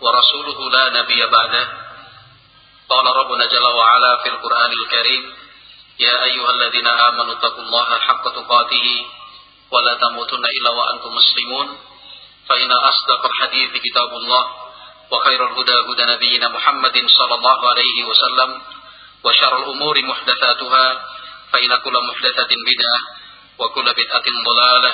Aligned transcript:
ورسوله 0.00 0.70
لا 0.70 1.02
نبي 1.02 1.26
بعده. 1.26 1.68
قال 2.88 3.06
ربنا 3.06 3.46
جل 3.46 3.66
وعلا 3.66 4.16
في 4.16 4.28
القرآن 4.28 4.72
الكريم 4.72 5.34
يا 5.98 6.24
أيها 6.24 6.50
الذين 6.50 6.86
آمنوا 6.86 7.32
اتقوا 7.32 7.62
الله 7.62 7.98
حق 7.98 8.24
تقاته 8.28 9.06
ولا 9.70 9.94
تموتن 9.94 10.44
إلا 10.44 10.70
وأنتم 10.70 11.14
مسلمون. 11.14 11.78
فإن 12.48 12.72
أصدق 12.72 13.26
الحديث 13.26 13.70
كتاب 13.82 14.10
الله 14.16 14.44
وخير 15.10 15.46
الهدى 15.46 15.74
هدى 15.88 16.04
نبينا 16.12 16.48
محمد 16.48 17.06
صلى 17.08 17.34
الله 17.34 17.68
عليه 17.68 18.04
وسلم 18.04 18.62
وشر 19.24 19.58
الأمور 19.58 20.02
محدثاتها 20.02 20.86
فإن 21.52 21.76
كل 21.76 21.96
محدثة 22.10 22.50
بدعة 22.68 23.00
وكل 23.58 23.84
بدعة 23.84 24.26
ضلالة 24.48 24.92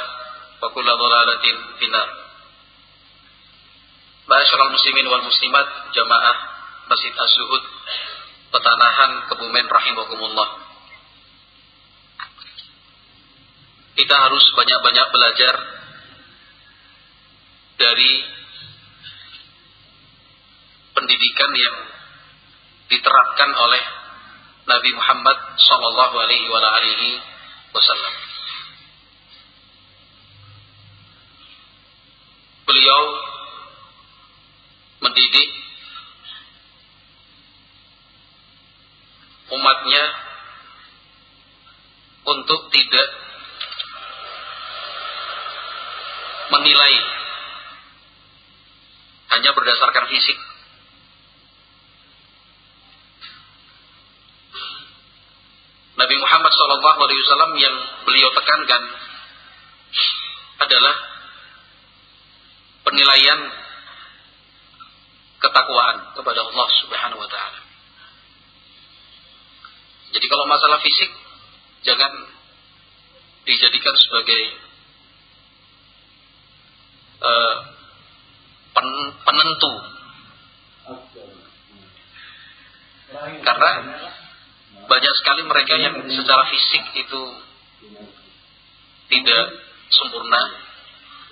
وكل 0.62 0.88
ضلالة 0.96 1.44
في 1.78 1.84
النار. 1.84 2.23
Ma'asyiral 4.24 4.72
muslimin 4.72 5.06
wal 5.12 5.24
muslimat 5.24 5.66
jamaah 5.92 6.36
Masjid 6.88 7.12
Az-Zuhud 7.12 7.64
Petanahan 8.54 9.28
Kebumen 9.28 9.66
rahimakumullah. 9.68 10.48
Kita 13.94 14.14
harus 14.14 14.44
banyak-banyak 14.56 15.06
belajar 15.10 15.54
dari 17.78 18.12
pendidikan 20.94 21.52
yang 21.54 21.76
diterapkan 22.90 23.50
oleh 23.54 23.82
Nabi 24.64 24.90
Muhammad 24.96 25.38
sallallahu 25.60 26.14
alaihi 26.16 26.48
wasallam. 27.74 28.14
Beliau 32.64 33.33
mendidik 35.14 35.48
umatnya 39.54 40.04
untuk 42.26 42.66
tidak 42.74 43.08
menilai 46.50 46.94
hanya 49.38 49.50
berdasarkan 49.54 50.10
fisik. 50.10 50.38
Nabi 55.94 56.16
Muhammad 56.18 56.50
SAW 56.50 57.54
yang 57.62 57.76
beliau 58.02 58.34
tekankan 58.34 58.82
adalah 60.58 60.94
penilaian 62.82 63.63
ketakwaan 65.44 66.16
kepada 66.16 66.40
Allah 66.40 66.66
Subhanahu 66.80 67.20
wa 67.20 67.28
taala. 67.28 67.60
Jadi 70.16 70.26
kalau 70.30 70.44
masalah 70.48 70.78
fisik 70.80 71.10
jangan 71.84 72.12
dijadikan 73.44 73.94
sebagai 74.00 74.42
uh, 77.20 77.54
pen, 78.72 78.88
penentu. 79.20 79.72
Karena 83.44 83.70
banyak 84.84 85.14
sekali 85.22 85.42
mereka 85.44 85.74
yang 85.78 85.94
secara 86.08 86.42
fisik 86.50 86.82
itu 86.98 87.22
tidak 89.12 89.44
sempurna 89.92 90.42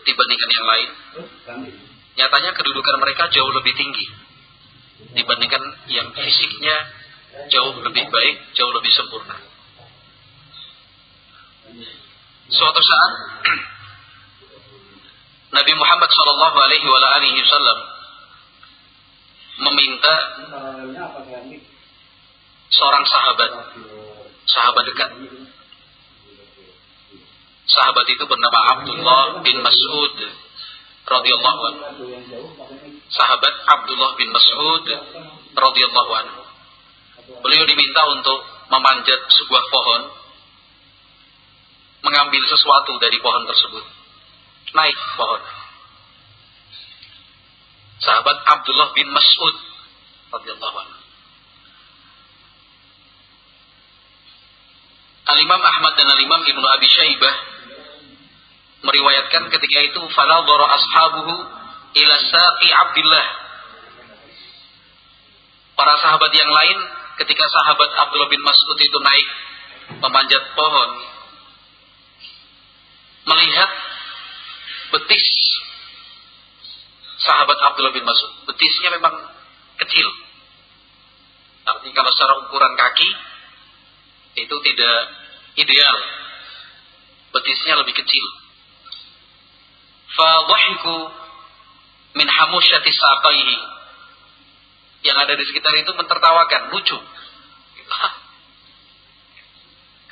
dibandingkan 0.05 0.51
yang 0.53 0.67
lain 0.67 0.91
nyatanya 2.19 2.51
kedudukan 2.53 2.97
mereka 3.01 3.29
jauh 3.33 3.53
lebih 3.53 3.73
tinggi 3.77 4.07
dibandingkan 5.17 5.63
yang 5.91 6.09
fisiknya 6.15 6.77
jauh 7.49 7.73
lebih 7.81 8.05
baik, 8.13 8.37
jauh 8.53 8.73
lebih 8.77 8.93
sempurna. 8.93 9.37
Suatu 12.53 12.81
saat 12.85 13.13
Nabi 15.57 15.73
Muhammad 15.73 16.11
Shallallahu 16.13 16.57
Alaihi 16.61 17.41
Wasallam 17.41 17.79
meminta 19.63 20.15
seorang 22.73 23.05
sahabat, 23.09 23.51
sahabat 24.49 24.85
dekat. 24.93 25.11
Sahabat 27.63 28.05
itu 28.11 28.25
bernama 28.29 28.61
Abdullah 28.77 29.41
bin 29.41 29.65
Mas'ud 29.65 30.42
radhiyallahu 31.07 31.63
anhu. 31.73 31.83
Sahabat 33.11 33.55
Abdullah 33.67 34.11
bin 34.17 34.29
Mas'ud 34.31 34.87
radhiyallahu 35.53 36.13
anhu. 36.15 36.43
Beliau 37.43 37.65
diminta 37.67 38.03
untuk 38.15 38.39
memanjat 38.71 39.21
sebuah 39.31 39.65
pohon, 39.69 40.03
mengambil 42.07 42.43
sesuatu 42.47 42.97
dari 43.03 43.19
pohon 43.19 43.45
tersebut. 43.47 43.85
Naik 44.73 44.99
pohon. 45.19 45.43
Sahabat 48.03 48.37
Abdullah 48.47 48.91
bin 48.97 49.07
Mas'ud 49.13 49.57
radhiyallahu 50.33 50.77
anhu. 50.81 50.99
Al-Imam 55.23 55.63
Ahmad 55.63 55.93
dan 55.95 56.09
Al-Imam 56.11 56.43
Ibnu 56.43 56.67
Abi 56.67 56.89
Syaibah 56.91 57.52
meriwayatkan 58.83 59.47
ketika 59.49 59.79
itu 59.87 60.01
fanadhara 60.11 60.67
ashabuhu 60.75 61.35
ila 61.95 62.15
saqi 62.19 62.69
Abdullah. 62.71 63.27
Para 65.79 65.95
sahabat 66.03 66.31
yang 66.35 66.51
lain 66.51 66.79
ketika 67.23 67.45
sahabat 67.47 67.91
Abdullah 68.07 68.29
bin 68.29 68.43
Mas'ud 68.43 68.79
itu 68.79 68.99
naik 68.99 69.29
memanjat 70.03 70.43
pohon 70.59 70.91
melihat 73.23 73.71
betis 74.93 75.27
sahabat 77.23 77.59
Abdullah 77.71 77.95
bin 77.95 78.03
Mas'ud. 78.03 78.51
Betisnya 78.51 78.99
memang 78.99 79.15
kecil. 79.79 80.09
Artinya 81.63 81.95
kalau 81.95 82.11
secara 82.11 82.35
ukuran 82.43 82.75
kaki 82.75 83.11
itu 84.43 84.57
tidak 84.67 84.97
ideal. 85.55 85.97
Betisnya 87.31 87.79
lebih 87.79 87.95
kecil 87.95 88.42
fadhahiku 90.17 90.97
min 92.17 92.29
hamusyati 92.29 92.91
saqaihi. 92.93 93.57
Yang 95.03 95.17
ada 95.19 95.33
di 95.35 95.45
sekitar 95.51 95.75
itu 95.83 95.93
mentertawakan 95.99 96.71
lucu. 96.71 96.99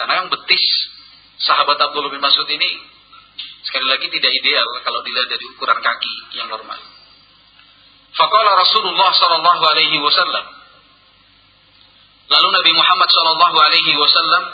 Karena 0.01 0.25
yang 0.25 0.29
betis 0.33 0.65
sahabat 1.45 1.77
Abdullah 1.77 2.09
bin 2.09 2.25
Mas'ud 2.25 2.49
ini 2.49 2.71
sekali 3.65 3.85
lagi 3.85 4.09
tidak 4.09 4.33
ideal 4.33 4.69
kalau 4.81 5.05
dilihat 5.05 5.29
dari 5.29 5.45
ukuran 5.53 5.79
kaki 5.79 6.15
yang 6.41 6.49
normal. 6.49 6.81
Faqala 8.17 8.51
Rasulullah 8.59 9.11
sallallahu 9.15 9.63
alaihi 9.71 9.97
wasallam 10.03 10.47
lalu 12.31 12.49
Nabi 12.51 12.73
Muhammad 12.75 13.09
sallallahu 13.11 13.57
alaihi 13.61 13.93
wasallam 13.95 14.45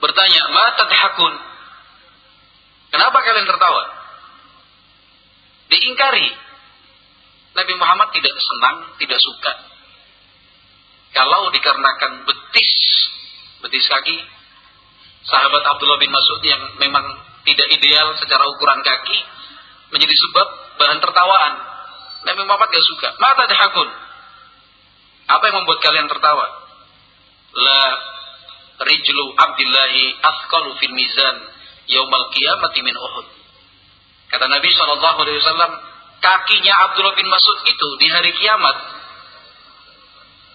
bertanya 0.00 0.42
ma 0.54 0.66
tadhakun 0.78 1.32
Kenapa 2.90 3.18
kalian 3.22 3.46
tertawa? 3.46 3.82
Diingkari. 5.70 6.28
Nabi 7.50 7.72
Muhammad 7.78 8.14
tidak 8.14 8.34
senang, 8.38 8.76
tidak 8.98 9.18
suka. 9.18 9.52
Kalau 11.10 11.50
dikarenakan 11.50 12.22
betis, 12.26 12.74
betis 13.62 13.86
kaki, 13.90 14.18
sahabat 15.26 15.62
Abdullah 15.66 15.98
bin 15.98 16.14
Mas'ud 16.14 16.42
yang 16.46 16.62
memang 16.78 17.02
tidak 17.42 17.66
ideal 17.74 18.14
secara 18.18 18.46
ukuran 18.54 18.78
kaki, 18.86 19.18
menjadi 19.90 20.14
sebab 20.14 20.48
bahan 20.78 20.98
tertawaan. 21.02 21.54
Nabi 22.30 22.42
Muhammad 22.46 22.68
tidak 22.70 22.86
suka. 22.86 23.08
Mata 23.18 23.42
dahakun. 23.50 23.88
Apa 25.30 25.42
yang 25.50 25.56
membuat 25.62 25.80
kalian 25.82 26.06
tertawa? 26.10 26.46
La 27.54 27.82
rijlu 28.86 29.24
abdillahi 29.34 30.14
afqalu 30.22 30.78
fil 30.78 30.94
mizan 30.94 31.36
yaumal 31.90 32.30
qiyamati 32.30 32.80
min 32.86 32.94
Uhud. 32.94 33.26
Kata 34.30 34.46
Nabi 34.46 34.70
Shallallahu 34.70 35.18
Alaihi 35.26 35.38
Wasallam, 35.42 35.72
kakinya 36.22 36.74
Abdullah 36.86 37.14
bin 37.18 37.26
Mas'ud 37.26 37.58
itu 37.66 37.88
di 37.98 38.06
hari 38.06 38.30
kiamat 38.38 38.76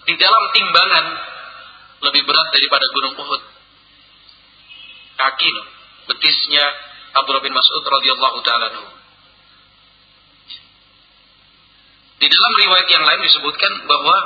di 0.05 0.13
dalam 0.15 0.43
timbangan 0.55 1.05
lebih 2.07 2.23
berat 2.23 2.47
daripada 2.55 2.85
gunung 2.93 3.15
Uhud. 3.19 3.41
Kaki 5.15 5.49
betisnya 6.07 6.65
Abdullah 7.19 7.43
bin 7.43 7.55
Mas'ud 7.55 7.83
radhiyallahu 7.83 8.39
taala 8.43 8.67
Di 12.15 12.27
dalam 12.31 12.53
riwayat 12.63 12.87
yang 12.87 13.03
lain 13.03 13.21
disebutkan 13.27 13.73
bahwa 13.91 14.17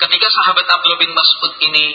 ketika 0.00 0.28
sahabat 0.32 0.64
Abdullah 0.64 1.00
bin 1.00 1.12
Mas'ud 1.12 1.52
ini 1.60 1.86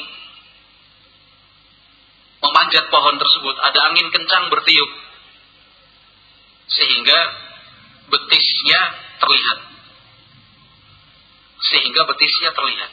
memanjat 2.42 2.90
pohon 2.90 3.16
tersebut, 3.22 3.56
ada 3.62 3.80
angin 3.94 4.10
kencang 4.10 4.50
bertiup 4.50 4.92
sehingga 6.72 7.20
betisnya 8.08 8.80
terlihat. 9.20 9.60
Sehingga 11.62 12.02
betisnya 12.10 12.50
terlihat. 12.56 12.92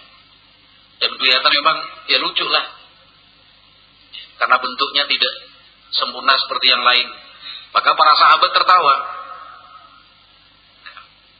Dan 0.99 1.11
kelihatan 1.15 1.53
memang 1.63 1.79
ya 2.11 2.19
lucu 2.21 2.45
lah. 2.47 2.67
Karena 4.39 4.57
bentuknya 4.59 5.05
tidak 5.07 5.35
sempurna 5.95 6.35
seperti 6.37 6.67
yang 6.71 6.83
lain. 6.83 7.09
Maka 7.73 7.91
para 7.95 8.13
sahabat 8.19 8.51
tertawa. 8.55 8.95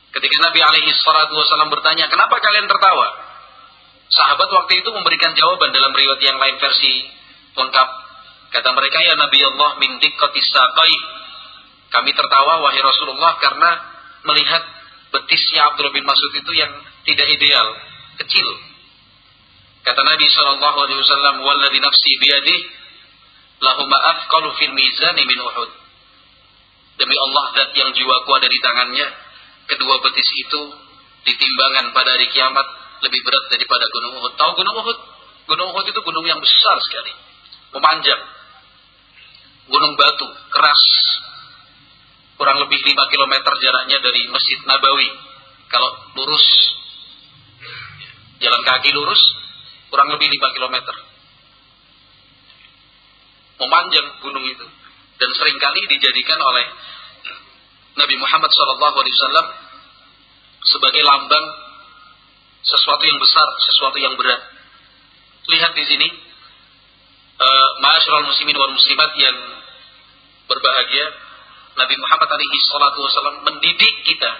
Ketika 0.09 0.35
Nabi 0.41 0.59
alaihi 0.63 0.91
salatu 1.05 1.37
wasallam 1.37 1.69
bertanya, 1.69 2.09
"Kenapa 2.09 2.41
kalian 2.41 2.65
tertawa?" 2.65 3.07
Sahabat 4.09 4.49
waktu 4.49 4.81
itu 4.81 4.89
memberikan 4.89 5.37
jawaban 5.37 5.69
dalam 5.69 5.93
riwayat 5.93 6.21
yang 6.25 6.37
lain 6.41 6.57
versi 6.57 7.05
lengkap. 7.53 7.89
Kata 8.49 8.69
mereka, 8.73 8.97
"Ya 9.05 9.15
Nabi 9.17 9.39
Allah 9.45 9.77
min 9.77 10.01
diqqatis 10.01 10.49
kami 11.89 12.13
tertawa 12.13 12.61
wahai 12.61 12.81
Rasulullah 12.85 13.33
karena 13.41 13.69
melihat 14.25 14.61
betisnya 15.09 15.73
Abdullah 15.73 15.93
bin 15.93 16.05
Mas'ud 16.05 16.33
itu 16.37 16.51
yang 16.53 16.71
tidak 17.05 17.27
ideal, 17.33 17.67
kecil. 18.21 18.47
Kata 19.81 20.01
Nabi 20.05 20.25
Shallallahu 20.29 20.77
Alaihi 20.85 20.99
Wasallam, 21.01 21.35
"Walladhi 21.41 21.79
nafsi 21.81 22.11
biyadih, 22.21 22.59
lahuma 23.63 23.97
afqalu 24.17 24.53
fil 24.61 24.73
mizani 24.75 25.25
min 25.25 25.39
Uhud." 25.41 25.71
Demi 26.99 27.15
Allah 27.15 27.43
zat 27.55 27.71
yang 27.73 27.89
jiwaku 27.95 28.29
ada 28.37 28.47
di 28.51 28.59
tangannya, 28.59 29.07
kedua 29.71 30.03
betis 30.03 30.29
itu 30.35 30.61
ditimbangan 31.25 31.95
pada 31.95 32.09
hari 32.11 32.27
kiamat 32.29 32.67
lebih 33.01 33.23
berat 33.23 33.45
daripada 33.49 33.85
gunung 33.89 34.13
Uhud. 34.19 34.33
Tahu 34.35 34.51
gunung 34.61 34.75
Uhud? 34.83 34.97
Gunung 35.47 35.67
Uhud 35.73 35.85
itu 35.89 35.99
gunung 36.05 36.25
yang 36.27 36.37
besar 36.37 36.77
sekali, 36.85 37.15
memanjang, 37.73 38.21
gunung 39.69 39.93
batu, 39.95 40.27
keras, 40.49 40.81
kurang 42.35 42.57
lebih 42.65 42.79
5 42.81 43.11
km 43.13 43.33
jaraknya 43.61 43.97
dari 44.01 44.21
Masjid 44.33 44.59
Nabawi. 44.65 45.09
Kalau 45.69 45.89
lurus, 46.17 46.45
jalan 48.41 48.61
kaki 48.65 48.89
lurus, 48.91 49.21
kurang 49.93 50.09
lebih 50.09 50.27
5 50.27 50.55
km. 50.57 50.75
Memanjang 53.59 54.07
gunung 54.25 54.45
itu. 54.49 54.65
Dan 55.19 55.29
sering 55.35 55.59
kali 55.59 55.81
dijadikan 55.91 56.39
oleh 56.39 56.65
Nabi 57.99 58.15
Muhammad 58.15 58.47
SAW 58.47 59.47
sebagai 60.63 61.03
lambang 61.03 61.45
sesuatu 62.63 63.03
yang 63.03 63.19
besar, 63.19 63.47
sesuatu 63.67 63.97
yang 63.99 64.15
berat. 64.15 64.41
Lihat 65.51 65.75
di 65.75 65.83
sini, 65.83 66.07
uh, 67.39 67.69
ma'asyiral 67.83 68.27
muslimin 68.27 68.55
wal 68.55 68.75
muslimat 68.75 69.11
yang 69.19 69.58
berbahagia, 70.49 71.05
Nabi 71.77 71.95
Muhammad 72.01 72.29
alaihi 72.33 72.59
salatu 72.65 72.99
wasallam 73.05 73.35
mendidik 73.45 73.93
kita 74.03 74.31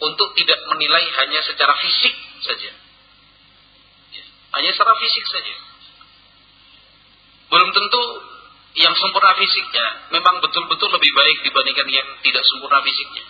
untuk 0.00 0.32
tidak 0.38 0.58
menilai 0.70 1.04
hanya 1.22 1.42
secara 1.42 1.74
fisik 1.82 2.14
saja. 2.46 2.70
Hanya 4.52 4.70
secara 4.72 4.94
fisik 4.96 5.24
saja. 5.28 5.56
Belum 7.52 7.68
tentu 7.74 8.04
yang 8.80 8.96
sempurna 8.96 9.36
fisiknya 9.36 10.08
memang 10.16 10.40
betul-betul 10.40 10.88
lebih 10.96 11.12
baik 11.12 11.38
dibandingkan 11.44 11.88
yang 11.92 12.08
tidak 12.24 12.44
sempurna 12.48 12.80
fisiknya. 12.80 13.24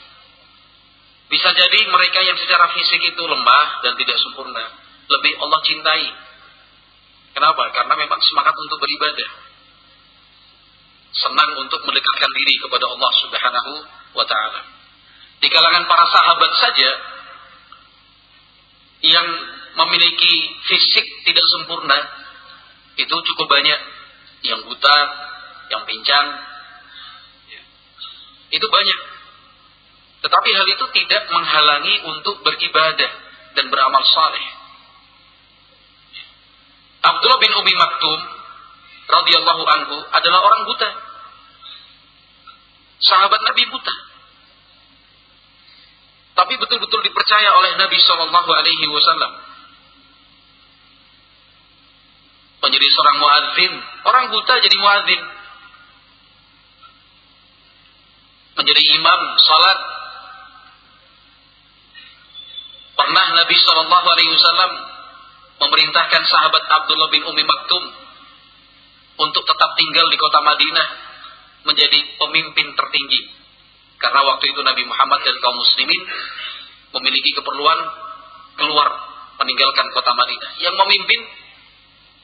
Bisa 1.26 1.48
jadi 1.56 1.88
mereka 1.88 2.20
yang 2.22 2.36
secara 2.36 2.70
fisik 2.76 3.00
itu 3.02 3.22
lemah 3.24 3.82
dan 3.82 3.96
tidak 3.96 4.20
sempurna, 4.20 4.62
lebih 5.08 5.32
Allah 5.40 5.60
cintai. 5.64 6.06
Kenapa? 7.32 7.72
Karena 7.72 7.94
memang 7.96 8.20
semangat 8.20 8.52
untuk 8.52 8.78
beribadah 8.84 9.41
senang 11.12 11.50
untuk 11.60 11.80
mendekatkan 11.84 12.30
diri 12.32 12.54
kepada 12.60 12.88
Allah 12.88 13.12
Subhanahu 13.20 13.72
wa 14.16 14.24
taala. 14.24 14.60
Di 15.42 15.48
kalangan 15.50 15.84
para 15.84 16.06
sahabat 16.08 16.52
saja 16.56 16.90
yang 19.02 19.26
memiliki 19.72 20.34
fisik 20.68 21.06
tidak 21.26 21.44
sempurna 21.58 21.98
itu 22.96 23.12
cukup 23.12 23.46
banyak 23.48 23.80
yang 24.46 24.60
buta, 24.68 24.98
yang 25.72 25.82
pincang. 25.88 26.26
Itu 28.52 28.66
banyak. 28.68 29.00
Tetapi 30.22 30.50
hal 30.54 30.66
itu 30.70 30.86
tidak 30.92 31.22
menghalangi 31.34 31.94
untuk 32.06 32.44
beribadah 32.46 33.10
dan 33.58 33.64
beramal 33.72 34.04
saleh. 34.06 34.46
Abdullah 37.02 37.40
bin 37.42 37.52
Umi 37.58 37.74
Maktum 37.74 38.41
radhiyallahu 39.08 39.62
anhu 39.66 39.96
adalah 40.14 40.40
orang 40.42 40.62
buta. 40.68 40.90
Sahabat 43.02 43.40
Nabi 43.42 43.62
buta. 43.66 43.94
Tapi 46.32 46.54
betul-betul 46.56 47.00
dipercaya 47.04 47.50
oleh 47.58 47.76
Nabi 47.76 47.98
Shallallahu 48.00 48.50
Alaihi 48.50 48.86
Wasallam. 48.88 49.32
Menjadi 52.62 52.88
seorang 52.94 53.16
muadzin, 53.18 53.72
orang 54.06 54.24
buta 54.30 54.54
jadi 54.62 54.76
muadzin. 54.78 55.22
Menjadi 58.62 58.82
imam 58.96 59.20
salat. 59.42 59.78
Pernah 62.96 63.26
Nabi 63.34 63.56
Shallallahu 63.58 64.06
Alaihi 64.06 64.30
Wasallam 64.30 64.72
memerintahkan 65.62 66.22
sahabat 66.26 66.62
Abdullah 66.70 67.10
bin 67.10 67.22
Umi 67.26 67.44
Maktum 67.44 68.01
untuk 69.22 69.42
tetap 69.46 69.70
tinggal 69.78 70.06
di 70.10 70.18
kota 70.18 70.38
Madinah 70.42 70.88
menjadi 71.62 71.98
pemimpin 72.18 72.74
tertinggi. 72.74 73.20
Karena 74.02 74.20
waktu 74.26 74.50
itu 74.50 74.60
Nabi 74.66 74.82
Muhammad 74.82 75.22
dan 75.22 75.36
kaum 75.38 75.56
muslimin 75.62 76.02
memiliki 76.98 77.30
keperluan 77.38 77.78
keluar 78.58 78.88
meninggalkan 79.38 79.86
kota 79.94 80.12
Madinah. 80.12 80.50
Yang 80.58 80.74
memimpin 80.74 81.20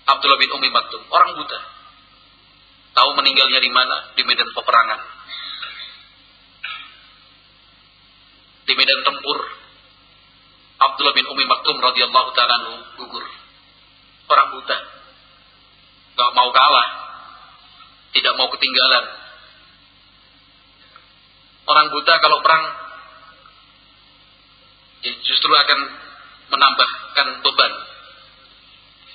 Abdullah 0.09 0.39
bin 0.43 0.51
Umi 0.51 0.69
Maktum, 0.75 1.03
orang 1.13 1.39
buta. 1.39 1.59
Tahu 2.99 3.11
meninggalnya 3.15 3.61
di 3.63 3.71
mana? 3.71 3.97
Di 4.19 4.27
medan 4.27 4.51
peperangan. 4.51 5.01
Di 8.67 8.75
medan 8.75 9.01
tempur. 9.07 9.39
Abdullah 10.79 11.15
bin 11.15 11.27
Umi 11.31 11.45
Maktum 11.47 11.79
radhiyallahu 11.79 12.31
taala 12.35 12.57
gugur. 12.99 13.27
Orang 14.29 14.49
buta 14.59 14.98
mau 16.35 16.49
kalah. 16.51 16.89
Tidak 18.13 18.35
mau 18.35 18.49
ketinggalan. 18.53 19.05
Orang 21.69 21.87
buta 21.93 22.15
kalau 22.25 22.41
perang 22.41 22.65
ya 25.05 25.13
justru 25.23 25.53
akan 25.53 25.79
menambahkan 26.49 27.27
beban. 27.45 27.73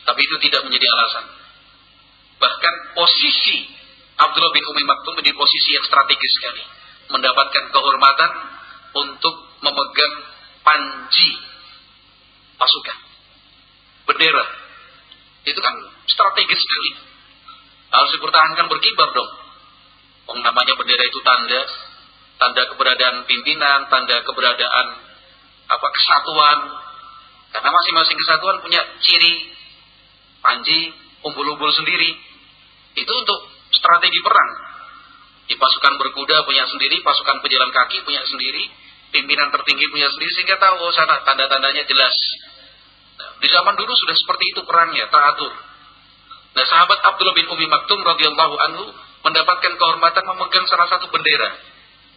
Tapi 0.04 0.20
itu 0.22 0.36
tidak 0.46 0.62
menjadi 0.68 0.86
alasan. 0.86 1.26
Bahkan 2.38 2.74
posisi 2.94 3.58
Abdullah 4.20 4.54
bin 4.54 4.66
Umi 4.70 4.84
Maktum 4.86 5.18
menjadi 5.18 5.34
posisi 5.34 5.70
yang 5.74 5.86
strategis 5.88 6.34
sekali. 6.38 6.64
Mendapatkan 7.10 7.64
kehormatan 7.74 8.32
untuk 8.94 9.36
memegang 9.66 10.14
panji 10.62 11.30
pasukan. 12.62 12.98
Bendera. 14.06 14.46
Itu 15.44 15.60
kan 15.60 15.76
strategis 16.08 16.60
sekali. 16.60 16.92
Harus 17.94 18.12
dipertahankan 18.18 18.66
berkibar 18.68 19.10
dong. 19.14 19.32
Oh, 20.24 20.38
namanya 20.40 20.74
bendera 20.80 21.04
itu 21.04 21.20
tanda, 21.20 21.62
tanda 22.40 22.64
keberadaan 22.74 23.28
pimpinan, 23.28 23.92
tanda 23.92 24.24
keberadaan 24.24 24.88
apa 25.68 25.88
kesatuan. 25.94 26.60
Karena 27.54 27.70
masing-masing 27.70 28.18
kesatuan 28.18 28.58
punya 28.66 28.82
ciri, 29.04 29.54
panji, 30.42 30.90
umbul-umbul 31.22 31.70
sendiri. 31.70 32.18
Itu 32.98 33.12
untuk 33.14 33.40
strategi 33.74 34.20
perang. 34.26 34.52
Di 35.44 35.60
pasukan 35.60 35.94
berkuda 36.00 36.48
punya 36.48 36.66
sendiri, 36.72 37.04
pasukan 37.04 37.44
pejalan 37.44 37.70
kaki 37.70 38.02
punya 38.08 38.24
sendiri, 38.26 38.64
pimpinan 39.12 39.52
tertinggi 39.52 39.86
punya 39.92 40.08
sendiri 40.08 40.32
sehingga 40.34 40.56
tahu 40.58 40.88
oh 40.88 40.94
sana 40.96 41.20
tanda-tandanya 41.28 41.84
jelas. 41.84 42.16
Nah, 43.20 43.38
di 43.38 43.48
zaman 43.52 43.76
dulu 43.76 43.92
sudah 43.92 44.16
seperti 44.18 44.56
itu 44.56 44.62
perangnya, 44.64 45.06
teratur. 45.12 45.54
Nah, 46.54 46.66
sahabat 46.70 47.00
Abdullah 47.02 47.34
bin 47.34 47.50
Umi 47.50 47.66
Maktum 47.66 48.00
radhiyallahu 48.06 48.56
anhu 48.70 48.86
mendapatkan 49.26 49.74
kehormatan 49.74 50.24
memegang 50.30 50.66
salah 50.70 50.86
satu 50.86 51.10
bendera. 51.10 51.50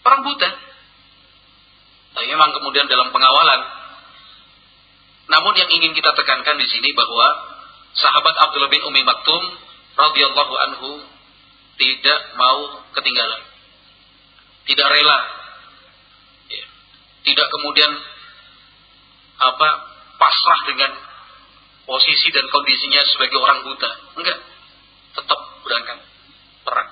Orang 0.05 0.21
buta. 0.28 0.50
Tapi 2.16 2.26
memang 2.28 2.52
kemudian 2.52 2.85
dalam 2.88 3.12
pengawalan. 3.12 3.61
Namun 5.26 5.52
yang 5.59 5.71
ingin 5.73 5.93
kita 5.97 6.12
tekankan 6.14 6.57
di 6.61 6.66
sini 6.69 6.93
bahwa 6.93 7.26
sahabat 7.97 8.35
Abdullah 8.47 8.71
bin 8.71 8.85
Umi 8.85 9.02
Maktum 9.02 9.43
radhiyallahu 9.97 10.55
anhu 10.69 10.90
tidak 11.81 12.21
mau 12.37 12.85
ketinggalan. 12.93 13.43
Tidak 14.69 14.87
rela. 14.87 15.19
Ya. 16.52 16.66
Tidak 17.25 17.47
kemudian 17.52 17.93
apa 19.37 19.69
pasrah 20.16 20.61
dengan 20.69 20.90
posisi 21.87 22.28
dan 22.35 22.45
kondisinya 22.50 23.00
sebagai 23.14 23.38
orang 23.38 23.62
buta. 23.62 23.90
Enggak. 24.19 24.38
Tetap 25.16 25.40
berangkat 25.62 25.99
perang. 26.66 26.90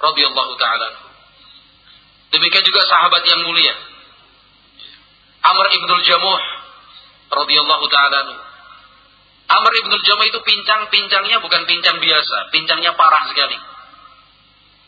Radhiyallahu 0.00 0.52
taala. 0.56 0.88
Demikian 2.32 2.64
juga 2.64 2.82
sahabat 2.88 3.22
yang 3.28 3.40
mulia. 3.44 3.76
Amr 5.44 5.66
ibnul 5.76 6.02
Jamuh 6.02 6.42
radhiyallahu 7.30 7.86
taala. 7.88 8.20
Amr 9.48 9.72
ibnul 9.80 10.04
Jamuh 10.04 10.26
itu 10.28 10.40
pincang-pincangnya 10.44 11.40
bukan 11.40 11.62
pincang 11.64 11.96
biasa, 12.00 12.52
pincangnya 12.52 12.92
parah 12.96 13.24
sekali. 13.32 13.56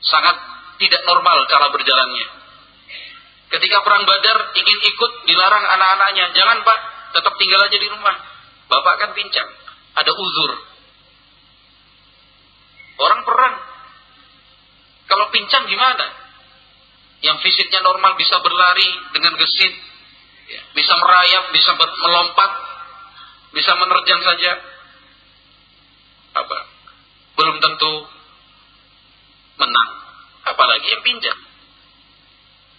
Sangat 0.05 0.37
tidak 0.81 1.01
normal 1.05 1.45
cara 1.49 1.69
berjalannya. 1.73 2.29
Ketika 3.51 3.83
perang 3.83 4.05
Badar 4.07 4.55
ingin 4.55 4.79
ikut 4.95 5.13
dilarang 5.27 5.65
anak-anaknya, 5.65 6.33
jangan 6.39 6.63
Pak, 6.63 6.79
tetap 7.19 7.35
tinggal 7.41 7.61
aja 7.67 7.79
di 7.81 7.89
rumah. 7.91 8.30
Bapak 8.71 8.95
kan 9.03 9.11
pincang, 9.19 9.51
ada 9.99 10.13
uzur. 10.15 10.53
Orang 13.03 13.27
perang. 13.27 13.57
Kalau 15.11 15.27
pincang 15.35 15.67
gimana? 15.67 16.07
Yang 17.21 17.43
fisiknya 17.43 17.83
normal 17.83 18.15
bisa 18.15 18.39
berlari 18.39 18.89
dengan 19.11 19.35
gesit, 19.37 19.75
bisa 20.73 20.95
merayap, 21.03 21.51
bisa 21.51 21.75
melompat, 21.75 22.51
bisa 23.59 23.75
menerjang 23.75 24.23
saja. 24.23 24.53
Apa? 26.39 26.59
Belum 27.35 27.59
tentu 27.59 28.07
menang. 29.59 29.91
Apalagi 30.47 30.87
yang 30.95 31.03
pincang. 31.03 31.41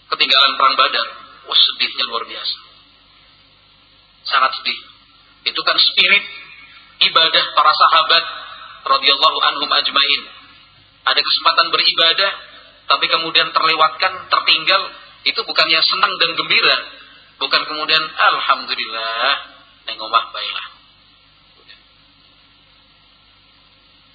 Ketinggalan 0.08 0.56
perang 0.56 0.74
badar. 0.80 1.08
Wah 1.46 1.58
sedihnya 1.58 2.04
luar 2.08 2.24
biasa. 2.24 2.58
Sangat 4.24 4.56
sedih. 4.56 4.91
Itu 5.42 5.60
kan 5.62 5.76
spirit 5.78 6.24
ibadah 7.10 7.44
para 7.58 7.72
sahabat 7.74 8.24
radhiyallahu 8.86 9.38
anhum 9.42 9.70
ajmain. 9.70 10.22
Ada 11.02 11.18
kesempatan 11.18 11.66
beribadah 11.74 12.30
tapi 12.86 13.06
kemudian 13.08 13.48
terlewatkan, 13.54 14.28
tertinggal, 14.28 14.82
itu 15.22 15.40
bukannya 15.46 15.80
senang 15.80 16.12
dan 16.18 16.30
gembira, 16.34 16.76
bukan 17.38 17.62
kemudian 17.64 18.04
alhamdulillah 18.04 19.32
nengomah 19.88 20.24
baiklah. 20.34 20.66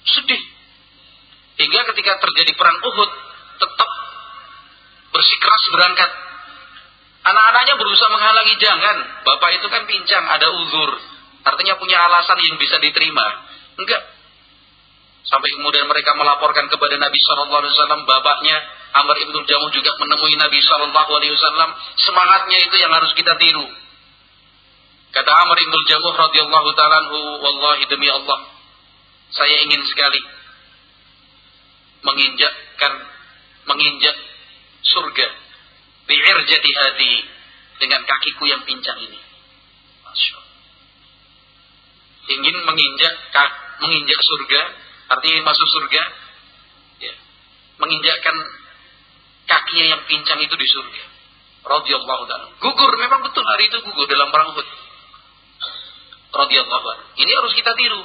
Sedih. 0.08 0.42
Hingga 1.58 1.80
ketika 1.92 2.22
terjadi 2.22 2.52
perang 2.54 2.78
Uhud 2.86 3.10
tetap 3.58 3.90
bersikeras 5.10 5.64
berangkat. 5.74 6.10
Anak-anaknya 7.18 7.74
berusaha 7.76 8.08
menghalangi 8.14 8.56
jangan, 8.62 8.96
bapak 9.26 9.58
itu 9.58 9.66
kan 9.68 9.84
pincang, 9.84 10.24
ada 10.24 10.48
uzur. 10.54 10.90
Artinya 11.48 11.80
punya 11.80 11.96
alasan 11.96 12.36
yang 12.44 12.60
bisa 12.60 12.76
diterima. 12.76 13.24
Enggak, 13.78 14.02
Sampai 15.28 15.52
kemudian 15.52 15.84
mereka 15.84 16.16
melaporkan 16.16 16.72
kepada 16.72 16.96
Nabi 16.96 17.20
Shallallahu 17.20 17.60
Alaihi 17.60 17.74
Wasallam, 17.76 18.00
bapaknya 18.08 18.56
Amr 18.96 19.16
ibn 19.28 19.36
Jamuh 19.44 19.70
juga 19.76 19.92
menemui 20.00 20.40
Nabi 20.40 20.56
Shallallahu 20.64 21.10
Alaihi 21.20 21.36
Wasallam. 21.36 21.70
Semangatnya 22.00 22.58
itu 22.64 22.76
yang 22.80 22.88
harus 22.96 23.12
kita 23.12 23.36
tiru. 23.36 23.68
Kata 25.12 25.28
Amr 25.28 25.56
ibn 25.60 25.76
Jamuh 25.84 26.14
radhiyallahu 26.16 26.68
taala 26.72 27.12
wallahi 27.44 27.84
demi 27.92 28.08
Allah, 28.08 28.40
saya 29.36 29.68
ingin 29.68 29.84
sekali 29.84 30.20
menginjakkan 32.08 32.92
menginjak 33.68 34.16
surga 34.80 35.28
bi'irjati 36.08 36.70
hadi 36.72 37.14
dengan 37.84 38.00
kakiku 38.08 38.48
yang 38.48 38.64
pincang 38.64 38.96
ini. 39.04 39.20
Masya 40.08 40.40
Allah. 40.40 40.47
Ingin 42.28 42.56
menginjak 42.68 43.14
menginjak 43.78 44.20
surga 44.20 44.60
artinya 45.08 45.40
masuk 45.48 45.68
surga, 45.72 46.02
ya, 47.00 47.14
menginjakkan 47.80 48.36
kakinya 49.48 49.84
yang 49.96 50.02
pincang 50.04 50.38
itu 50.44 50.52
di 50.52 50.68
surga. 50.68 51.02
Radhiyallahu 51.64 52.22
taala. 52.28 52.46
Gugur 52.60 52.92
memang 53.00 53.24
betul 53.24 53.44
hari 53.44 53.72
itu 53.72 53.80
gugur 53.82 54.04
dalam 54.08 54.28
perang 54.28 54.52
Uhud. 54.52 54.68
Radhiyallahu 56.28 56.86
anhu. 56.92 57.06
Ini 57.16 57.32
harus 57.32 57.52
kita 57.56 57.72
tiru. 57.72 58.02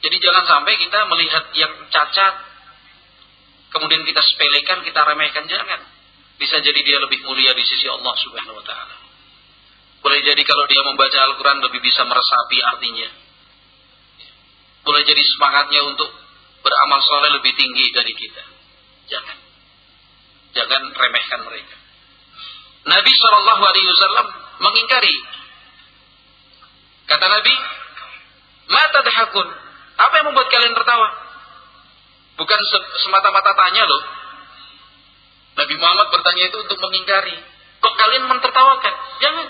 Jadi 0.00 0.16
jangan 0.16 0.44
sampai 0.48 0.80
kita 0.80 0.98
melihat 1.12 1.44
yang 1.52 1.72
cacat 1.92 2.34
kemudian 3.68 4.02
kita 4.08 4.20
sepelekan, 4.24 4.80
kita 4.80 5.00
remehkan 5.04 5.44
jangan. 5.44 5.80
Bisa 6.40 6.56
jadi 6.64 6.80
dia 6.80 6.98
lebih 7.04 7.20
mulia 7.28 7.52
di 7.52 7.64
sisi 7.68 7.84
Allah 7.84 8.16
Subhanahu 8.16 8.56
wa 8.56 8.64
taala. 8.64 8.96
Boleh 10.00 10.20
jadi 10.24 10.42
kalau 10.44 10.64
dia 10.64 10.82
membaca 10.84 11.18
Al-Qur'an 11.28 11.60
lebih 11.60 11.80
bisa 11.84 12.02
meresapi 12.08 12.58
artinya 12.64 13.10
boleh 14.80 15.02
jadi 15.04 15.22
semangatnya 15.36 15.80
untuk 15.92 16.08
beramal 16.64 17.00
soleh 17.04 17.30
lebih 17.36 17.52
tinggi 17.56 17.92
dari 17.92 18.12
kita. 18.16 18.44
Jangan. 19.12 19.38
Jangan 20.56 20.82
remehkan 20.90 21.40
mereka. 21.44 21.76
Nabi 22.88 23.12
Wasallam 23.12 24.26
mengingkari. 24.60 25.14
Kata 27.06 27.26
Nabi, 27.28 27.54
mata 28.72 28.98
dahakun. 29.04 29.48
Apa 30.00 30.14
yang 30.16 30.26
membuat 30.32 30.48
kalian 30.48 30.72
tertawa? 30.72 31.08
Bukan 32.40 32.60
semata-mata 33.04 33.52
tanya 33.52 33.84
loh. 33.84 34.02
Nabi 35.60 35.74
Muhammad 35.76 36.08
bertanya 36.08 36.44
itu 36.48 36.56
untuk 36.56 36.78
mengingkari. 36.80 37.36
Kok 37.84 37.94
kalian 38.00 38.24
mentertawakan? 38.32 38.94
Jangan. 39.20 39.46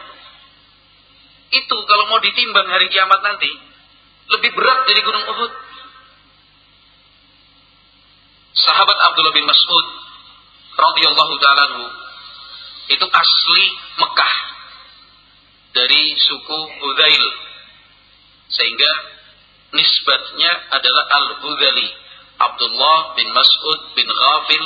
Itu 1.50 1.76
kalau 1.86 2.04
mau 2.06 2.22
ditimbang 2.22 2.68
hari 2.70 2.86
kiamat 2.94 3.20
nanti, 3.26 3.50
lebih 4.30 4.50
berat 4.54 4.86
dari 4.86 5.00
gunung 5.02 5.26
Uhud. 5.26 5.52
Sahabat 8.54 8.98
Abdullah 9.10 9.34
bin 9.34 9.46
Mas'ud 9.46 9.86
radhiyallahu 10.74 11.34
taala 11.38 11.66
itu 12.90 13.06
asli 13.06 13.64
Mekah 13.98 14.34
dari 15.70 16.02
suku 16.18 16.58
Hudzail 16.82 17.24
sehingga 18.50 18.92
nisbatnya 19.70 20.52
adalah 20.74 21.04
Al-Hudzali 21.06 21.88
Abdullah 22.42 23.14
bin 23.14 23.30
Mas'ud 23.30 23.80
bin 23.94 24.08
Ghafil 24.10 24.64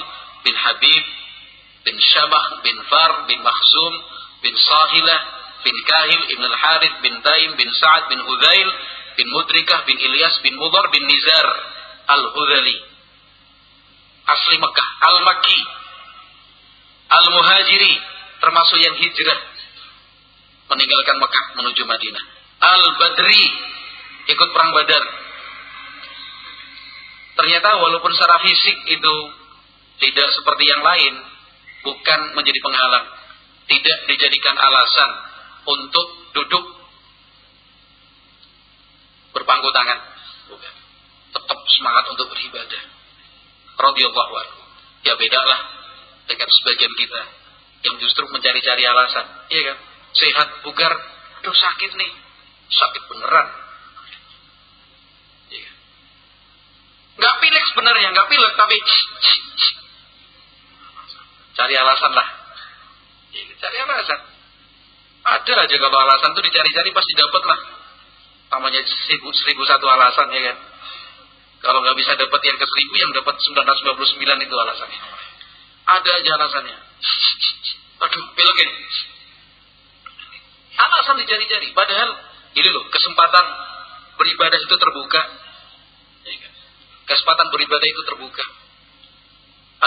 bin 0.49 0.55
Habib 0.57 1.05
bin 1.85 1.97
Syabah 2.01 2.65
bin 2.65 2.77
Far 2.89 3.29
bin 3.29 3.45
Makhzum 3.45 3.95
bin 4.41 4.55
Sahilah 4.57 5.21
bin 5.65 5.77
Kahil 5.89 6.21
ibn 6.37 6.45
al-Harith 6.45 6.97
bin 7.01 7.15
Taim 7.25 7.51
bin 7.57 7.69
Sa'ad 7.73 8.13
bin 8.13 8.21
Hudzail 8.21 8.69
bin 9.17 9.27
Mudrikah 9.33 9.89
bin 9.89 9.97
Ilyas 9.97 10.39
bin 10.45 10.55
Mudar 10.61 10.93
bin 10.93 11.03
Nizar 11.09 11.47
Al-Hudhali 12.05 12.79
asli 14.29 14.57
Mekah 14.61 14.89
Al-Makki 15.09 15.61
Al-Muhajiri 17.09 17.95
termasuk 18.41 18.79
yang 18.81 18.97
hijrah 19.01 19.41
meninggalkan 20.73 21.17
Mekah 21.21 21.47
menuju 21.61 21.83
Madinah. 21.85 22.25
Al-Badri 22.65 23.45
ikut 24.33 24.49
perang 24.57 24.73
Badar. 24.73 25.05
Ternyata 27.35 27.69
walaupun 27.83 28.13
secara 28.15 28.41
fisik 28.41 28.79
itu 28.89 29.15
tidak 30.01 30.29
seperti 30.33 30.65
yang 30.65 30.83
lain 30.83 31.15
bukan 31.85 32.21
menjadi 32.39 32.59
penghalang 32.63 33.07
tidak 33.65 33.99
dijadikan 34.09 34.57
alasan 34.57 35.11
untuk 35.65 36.07
duduk 36.37 36.65
berpangku 39.35 39.69
tangan. 39.75 39.99
Tetap 41.35 41.59
semangat 41.67 42.05
untuk 42.15 42.31
beribadah. 42.31 42.83
Radiyallahu 43.75 44.35
anhu. 44.39 44.61
Ya 45.05 45.19
bedalah 45.19 45.61
dengan 46.25 46.49
sebagian 46.49 46.95
kita 46.95 47.23
yang 47.85 47.95
justru 48.01 48.25
mencari-cari 48.31 48.83
alasan. 48.87 49.27
Iya 49.53 49.63
kan? 49.73 49.79
Sehat, 50.15 50.49
bugar, 50.63 50.93
aduh 51.43 51.53
sakit 51.53 51.91
nih. 51.93 52.13
Sakit 52.71 53.03
beneran. 53.11 53.49
Iya. 55.53 55.71
Gak 57.21 57.35
pilek 57.43 57.65
sebenarnya, 57.75 58.09
gak 58.15 58.29
pilek 58.31 58.53
tapi 58.57 58.77
cari 61.55 61.75
alasan 61.77 62.13
lah. 62.15 62.29
Ya, 63.35 63.43
cari 63.59 63.77
alasan. 63.79 64.21
Ada 65.25 65.53
aja 65.65 65.77
kalau 65.81 65.99
alasan 66.05 66.37
tuh 66.37 66.45
dicari-cari 66.45 66.91
pasti 66.93 67.13
dapat 67.17 67.43
lah 67.49 67.61
namanya 68.55 68.87
seribu, 68.87 69.35
seribu 69.35 69.67
satu 69.67 69.89
alasan 69.89 70.31
ya 70.31 70.43
kan 70.53 70.59
Kalau 71.65 71.81
nggak 71.81 71.97
bisa 71.97 72.13
dapat 72.21 72.41
yang 72.45 72.61
ke 72.61 72.67
seribu, 72.69 72.95
yang 73.01 73.13
dapat 73.17 73.41
999 73.41 74.21
itu 74.21 74.53
alasannya. 74.53 75.01
Ada 75.89 76.11
aja 76.21 76.31
alasannya. 76.37 76.77
Aduh, 78.05 78.25
belokin. 78.37 78.71
Alasan 80.77 81.25
dicari-cari. 81.25 81.73
Padahal, 81.73 82.21
ini 82.53 82.69
loh, 82.69 82.85
kesempatan 82.93 83.45
beribadah 84.21 84.61
itu 84.61 84.77
terbuka. 84.77 85.23
Ya 86.29 86.37
kan? 86.37 86.53
Kesempatan 87.09 87.47
beribadah 87.49 87.89
itu 87.89 88.03
terbuka. 88.13 88.45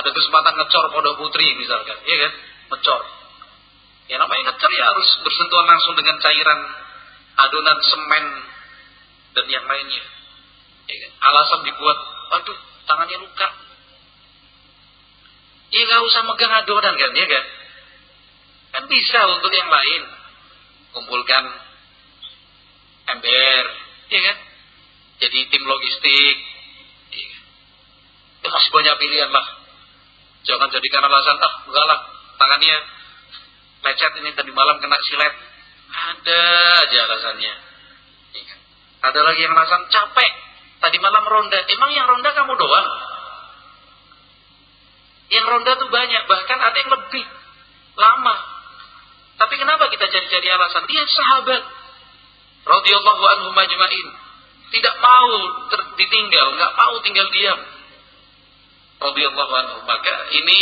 Ada 0.02 0.10
kesempatan 0.18 0.54
ngecor 0.58 0.86
pondok 0.98 1.16
putri 1.22 1.46
misalkan, 1.62 2.02
ya 2.10 2.18
kan? 2.26 2.32
Ngecor. 2.74 3.02
Ya 4.08 4.16
namanya 4.16 4.56
ngecor 4.56 4.72
ya 4.72 4.84
harus 4.88 5.10
bersentuhan 5.20 5.68
langsung 5.68 5.94
dengan 6.00 6.16
cairan 6.24 6.60
adonan 7.38 7.80
semen 7.84 8.26
dan 9.36 9.46
yang 9.52 9.66
lainnya. 9.68 10.06
Ya 10.88 10.96
kan? 10.96 11.12
Alasan 11.28 11.62
dibuat, 11.68 12.00
aduh 12.40 12.60
tangannya 12.88 13.18
luka. 13.20 13.50
Ya 15.76 15.84
nggak 15.84 16.02
usah 16.08 16.22
megang 16.24 16.54
adonan 16.56 16.96
kan, 16.96 17.12
ya 17.12 17.28
kan? 17.28 17.46
Kan 18.72 18.84
bisa 18.88 19.20
untuk 19.36 19.52
yang 19.52 19.68
lain. 19.68 20.04
Kumpulkan 20.96 21.44
ember, 23.12 23.64
ya 24.08 24.20
kan? 24.24 24.38
Jadi 25.20 25.40
tim 25.52 25.64
logistik. 25.68 26.36
Ya, 27.12 27.26
kan? 27.28 27.44
ya 28.40 28.48
masih 28.56 28.72
banyak 28.72 28.96
pilihan 29.04 29.32
lah. 29.36 29.48
Jangan 30.48 30.72
jadikan 30.72 31.04
alasan, 31.04 31.44
ah 31.44 31.54
enggak 31.68 31.86
lah, 31.92 32.00
tangannya 32.40 32.76
lecet 33.84 34.14
ini 34.22 34.30
tadi 34.34 34.52
malam 34.54 34.78
kena 34.82 34.98
silet. 35.06 35.34
Ada 35.88 36.42
aja 36.84 36.98
alasannya. 37.10 37.54
Ya, 38.36 38.42
kan? 38.44 38.60
Ada 39.12 39.20
lagi 39.24 39.42
yang 39.44 39.54
alasan 39.56 39.84
capek. 39.90 40.32
Tadi 40.78 40.98
malam 41.02 41.26
ronda. 41.26 41.58
Emang 41.68 41.92
yang 41.96 42.06
ronda 42.06 42.30
kamu 42.36 42.54
doang? 42.54 42.88
Yang 45.28 45.46
ronda 45.48 45.72
tuh 45.76 45.90
banyak, 45.92 46.24
bahkan 46.32 46.60
ada 46.62 46.78
yang 46.80 46.92
lebih 46.92 47.26
lama. 48.00 48.36
Tapi 49.38 49.54
kenapa 49.60 49.92
kita 49.92 50.06
cari-cari 50.08 50.48
alasan? 50.50 50.84
Dia 50.88 51.04
sahabat. 51.04 51.64
Radiyallahu 52.68 53.24
anhu 53.38 53.50
majma'in. 53.56 54.08
Tidak 54.68 54.96
mau 55.00 55.32
ditinggal, 55.96 56.48
nggak 56.60 56.74
mau 56.76 56.96
tinggal 57.04 57.28
diam. 57.32 57.60
Radiyallahu 58.98 59.54
anhu. 59.56 59.78
Maka 59.88 60.16
ini 60.36 60.60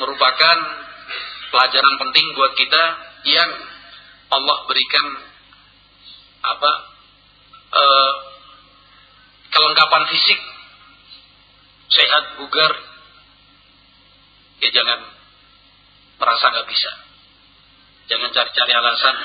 merupakan 0.00 0.56
pelajaran 1.50 1.94
penting 1.98 2.26
buat 2.38 2.52
kita 2.54 2.82
yang 3.26 3.50
Allah 4.30 4.56
berikan 4.70 5.06
apa 6.40 6.70
uh, 7.74 8.12
kelengkapan 9.50 10.04
fisik. 10.14 10.40
Sehat 11.90 12.38
bugar. 12.38 12.72
Ya 14.62 14.70
jangan 14.70 15.10
merasa 16.22 16.44
nggak 16.54 16.68
bisa. 16.70 16.90
Jangan 18.06 18.30
cari-cari 18.30 18.72
alasan 18.74 19.16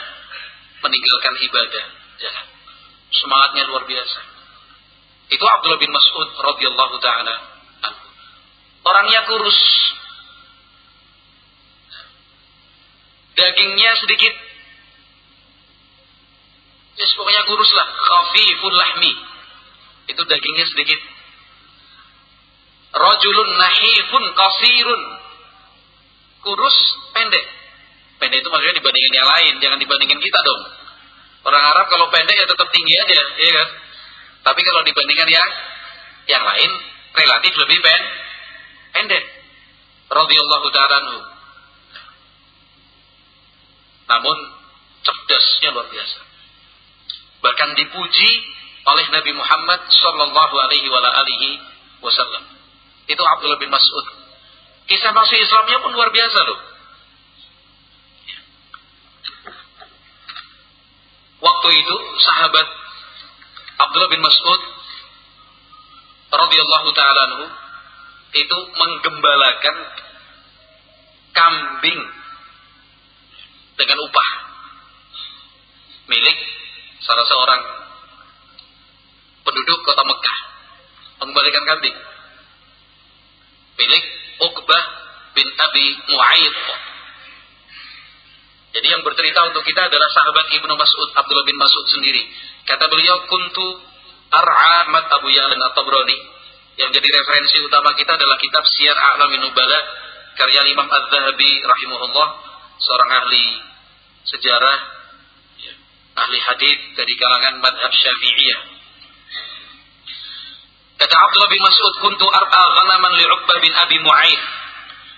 meninggalkan 0.82 1.34
ibadah. 1.46 1.86
Jangan. 2.18 2.46
Semangatnya 3.14 3.64
luar 3.70 3.86
biasa. 3.86 4.20
Itu 5.30 5.46
Abdullah 5.46 5.82
bin 5.82 5.94
Mas'ud 5.94 6.30
radhiyallahu 6.42 6.98
taala 7.02 7.56
orangnya 8.86 9.26
kurus 9.26 9.60
dagingnya 13.36 13.92
sedikit 14.00 14.34
ya 16.96 17.06
pokoknya 17.12 17.44
kurus 17.44 17.72
lah 17.76 17.88
khafiful 17.92 18.72
lahmi 18.72 19.36
itu 20.06 20.22
dagingnya 20.22 20.66
sedikit. 20.70 21.00
Rajulun 22.96 23.50
nahifun 23.58 24.24
kasirun. 24.38 25.02
Kurus, 26.46 26.78
pendek. 27.12 27.46
Pendek 28.22 28.40
itu 28.46 28.50
maksudnya 28.54 28.76
dibandingin 28.78 29.14
yang 29.18 29.28
lain, 29.28 29.54
jangan 29.60 29.78
dibandingin 29.82 30.22
kita 30.22 30.40
dong. 30.46 30.62
Orang 31.46 31.64
Arab 31.74 31.90
kalau 31.90 32.08
pendek 32.14 32.38
ya 32.38 32.46
tetap 32.46 32.70
tinggi 32.70 32.94
aja, 33.02 33.18
ya 33.18 33.52
kan? 33.60 33.70
Tapi 34.46 34.62
kalau 34.62 34.82
dibandingkan 34.86 35.30
yang 35.30 35.50
yang 36.30 36.44
lain 36.46 36.72
relatif 37.18 37.54
lebih 37.58 37.82
pen, 37.82 38.02
pendek. 38.94 39.24
Radhiyallahu 40.06 40.68
ta'ala 40.70 40.98
Namun 44.06 44.38
cerdasnya 45.06 45.70
luar 45.74 45.88
biasa. 45.90 46.20
Bahkan 47.42 47.70
dipuji 47.78 48.30
oleh 48.86 49.06
Nabi 49.10 49.32
Muhammad 49.34 49.82
Sallallahu 49.90 50.56
Alaihi 50.66 50.90
Wasallam. 52.02 52.44
Itu 53.06 53.22
Abdullah 53.22 53.62
bin 53.62 53.70
Mas'ud. 53.70 54.06
Kisah 54.86 55.14
masuk 55.14 55.38
Islamnya 55.38 55.82
pun 55.82 55.94
luar 55.94 56.10
biasa 56.14 56.40
loh. 56.46 56.60
Waktu 61.42 61.70
itu 61.78 61.96
sahabat 62.22 62.68
Abdullah 63.78 64.10
bin 64.10 64.22
Mas'ud 64.22 64.62
radhiyallahu 66.34 66.90
taala 66.98 67.26
itu 68.36 68.58
menggembalakan 68.76 69.76
kambing 71.32 72.00
dengan 73.76 73.98
upah. 74.08 74.30
Milik 76.06 76.38
salah 77.02 77.26
seorang 77.28 77.62
penduduk 79.46 79.80
kota 79.84 80.04
Mekah. 80.04 80.40
Mengembalikan 81.24 81.64
kambing. 81.64 81.98
Milik 83.76 84.04
Uqbah 84.44 84.84
bin 85.36 85.48
Abi 85.48 85.86
Mu'ayyid. 86.12 86.56
Jadi 88.76 88.88
yang 88.92 89.04
bercerita 89.08 89.40
untuk 89.48 89.64
kita 89.64 89.88
adalah 89.88 90.10
sahabat 90.12 90.52
Ibnu 90.52 90.74
Mas'ud 90.76 91.10
Abdullah 91.16 91.48
bin 91.48 91.56
Mas'ud 91.56 91.86
sendiri. 91.96 92.28
Kata 92.68 92.92
beliau 92.92 93.24
kuntu 93.24 93.68
ar'a 94.36 94.92
mat 94.92 95.08
Abu 95.16 95.32
Ya'lan 95.32 95.60
at-Tabrani. 95.72 96.18
Yang 96.76 97.00
jadi 97.00 97.08
referensi 97.08 97.56
utama 97.64 97.96
kita 97.96 98.20
adalah 98.20 98.36
kitab 98.36 98.68
Syiar 98.68 99.00
A'lamin 99.00 99.48
Nubala 99.48 99.80
karya 100.36 100.68
Imam 100.68 100.92
Az-Zahabi 100.92 101.64
rahimahullah 101.64 102.28
seorang 102.80 103.10
ahli 103.24 103.46
sejarah 104.26 104.78
ya, 105.62 105.74
ahli 106.20 106.38
hadis 106.40 106.80
dari 106.98 107.14
kalangan 107.16 107.62
madhab 107.62 107.92
syafi'iyah 107.92 108.76
Kata 110.96 111.12
Abdullah 111.12 111.52
bin 111.52 111.60
Mas'ud, 111.60 111.94
kuntu 112.08 112.24
ar'a 112.24 112.64
ghanaman 112.72 113.14
li 113.20 113.26
Uqbah 113.28 113.58
bin 113.60 113.74
Abi 113.76 114.00
Mu'ayyid. 114.00 114.42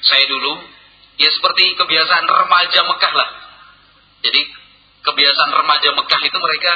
Saya 0.01 0.25
dulu, 0.25 0.57
ya 1.21 1.29
seperti 1.29 1.77
kebiasaan 1.77 2.25
remaja 2.25 2.81
Mekah 2.81 3.13
lah. 3.13 3.29
Jadi, 4.25 4.41
kebiasaan 5.05 5.53
remaja 5.53 5.89
Mekah 5.93 6.21
itu 6.25 6.37
mereka 6.41 6.71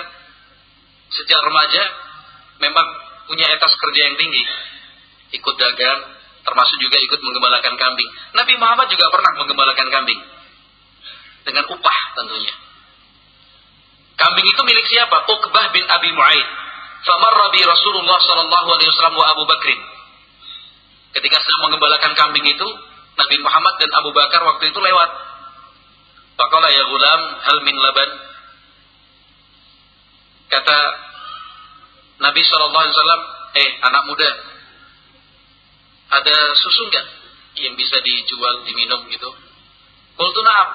sejak 1.12 1.40
remaja 1.42 1.84
memang 2.62 2.88
punya 3.26 3.50
etos 3.58 3.74
kerja 3.74 4.02
yang 4.06 4.16
tinggi. 4.22 4.44
Ikut 5.34 5.56
dagang, 5.58 6.00
termasuk 6.46 6.78
juga 6.78 6.98
ikut 7.02 7.20
menggembalakan 7.26 7.74
kambing. 7.82 8.10
Nabi 8.38 8.54
Muhammad 8.62 8.88
juga 8.94 9.10
pernah 9.10 9.32
menggembalakan 9.42 9.88
kambing. 9.90 10.22
Dengan 11.42 11.66
upah 11.74 12.00
tentunya. 12.18 12.54
Kambing 14.22 14.46
itu 14.46 14.62
milik 14.62 14.86
siapa? 14.86 15.26
Uqbah 15.26 15.74
bin 15.74 15.82
Abi 15.90 16.14
Mu'ayyid. 16.14 16.50
Famarra 17.02 17.50
bi 17.50 17.66
Rasulullah 17.66 18.20
sallallahu 18.22 18.68
alaihi 18.78 18.90
wasallam 18.94 19.18
wa 19.18 19.26
Abu 19.34 19.44
Bakrin. 19.50 19.82
Ketika 21.18 21.42
sedang 21.42 21.74
mengembalakan 21.74 22.14
kambing 22.14 22.46
itu, 22.46 22.68
Nabi 23.18 23.38
Muhammad 23.42 23.76
dan 23.82 23.90
Abu 23.98 24.14
Bakar 24.14 24.46
waktu 24.46 24.70
itu 24.70 24.80
lewat. 24.80 25.10
Faqala 26.38 26.70
ya 26.70 26.84
gulam 26.86 27.22
hal 27.42 27.58
min 27.66 27.76
laban? 27.76 28.10
Kata 30.54 30.78
Nabi 32.22 32.42
sallallahu 32.46 32.84
alaihi 32.86 32.96
wasallam, 32.96 33.22
"Eh, 33.58 33.70
anak 33.82 34.04
muda, 34.06 34.30
ada 36.22 36.36
susu 36.56 36.82
enggak 36.88 37.06
yang 37.60 37.74
bisa 37.76 37.98
dijual, 38.06 38.64
diminum 38.70 39.10
gitu?" 39.10 39.34
Qultu 40.16 40.42
na'am. 40.46 40.70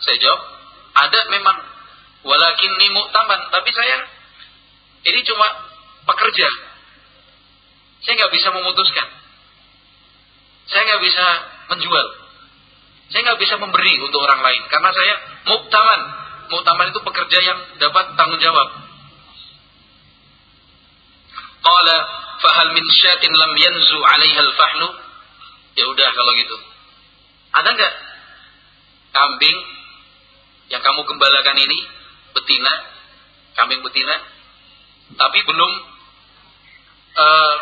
Saya 0.00 0.16
jawab, 0.16 0.40
"Ada 0.96 1.20
memang, 1.28 1.56
walakin 2.24 2.72
ni 2.76 2.88
mu'taman, 2.92 3.40
tapi 3.52 3.70
saya 3.72 4.08
ini 5.00 5.20
cuma 5.24 5.48
pekerja. 6.04 6.48
Saya 8.04 8.12
nggak 8.16 8.32
bisa 8.32 8.48
memutuskan. 8.52 9.08
Saya 10.68 10.82
nggak 10.84 11.02
bisa 11.04 11.24
menjual. 11.72 12.06
Saya 13.10 13.20
nggak 13.26 13.40
bisa 13.42 13.54
memberi 13.58 13.94
untuk 14.04 14.20
orang 14.22 14.40
lain 14.44 14.62
karena 14.68 14.90
saya 14.92 15.14
muktaman. 15.48 16.00
Muktaman 16.50 16.90
itu 16.90 17.00
pekerja 17.00 17.38
yang 17.46 17.58
dapat 17.78 18.14
tanggung 18.18 18.42
jawab. 18.42 18.68
Qala 21.60 21.96
fahal 22.40 22.70
min 22.74 22.84
syatin 22.90 23.32
lam 23.32 23.52
yanzu 23.56 23.98
'alaiha 24.04 24.40
al-fahlu? 24.40 24.88
Ya 25.80 25.84
udah 25.88 26.08
kalau 26.12 26.32
gitu. 26.36 26.56
Ada 27.50 27.68
nggak 27.72 27.94
kambing 29.10 29.58
yang 30.70 30.80
kamu 30.80 31.02
gembalakan 31.02 31.58
ini 31.58 31.78
betina, 32.32 32.74
kambing 33.58 33.82
betina 33.82 34.16
tapi 35.18 35.42
belum 35.42 35.72
uh, 37.18 37.56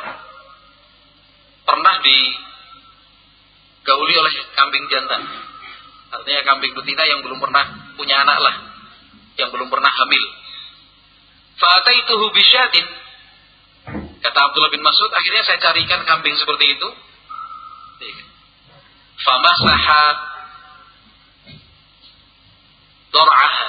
pernah 1.64 1.94
digauli 2.04 4.14
oleh 4.16 4.34
kambing 4.52 4.84
jantan. 4.92 5.22
Artinya 6.08 6.42
kambing 6.44 6.72
betina 6.76 7.04
yang 7.04 7.20
belum 7.24 7.40
pernah 7.40 7.64
punya 7.96 8.24
anak 8.24 8.38
lah, 8.40 8.54
yang 9.40 9.52
belum 9.52 9.68
pernah 9.68 9.92
hamil. 9.92 10.24
Fa'ataituhu 11.56 12.32
bisyatin. 12.32 12.86
Kata 14.18 14.38
Abdullah 14.50 14.72
bin 14.72 14.84
Mas'ud, 14.84 15.12
akhirnya 15.12 15.42
saya 15.46 15.58
carikan 15.62 16.04
kambing 16.04 16.36
seperti 16.36 16.76
itu. 16.76 16.88
Famasaha 19.18 20.27
dor'aha. 23.12 23.68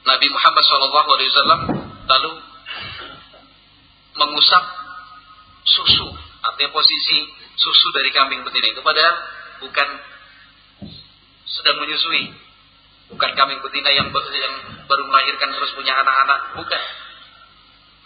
Nabi 0.00 0.26
Muhammad 0.32 0.62
SAW 0.64 1.50
lalu 2.08 2.32
mengusap 4.16 4.64
susu, 5.64 6.08
artinya 6.40 6.72
posisi 6.72 7.30
susu 7.54 7.86
dari 7.94 8.10
kambing 8.10 8.40
betina 8.42 8.72
itu 8.72 8.80
padahal 8.80 9.14
bukan 9.60 9.88
sedang 11.44 11.76
menyusui, 11.84 12.32
bukan 13.12 13.30
kambing 13.36 13.60
betina 13.60 13.90
yang, 13.92 14.08
yang 14.10 14.54
baru 14.88 15.02
melahirkan 15.06 15.52
terus 15.52 15.70
punya 15.76 15.94
anak-anak, 16.00 16.40
bukan. 16.56 16.82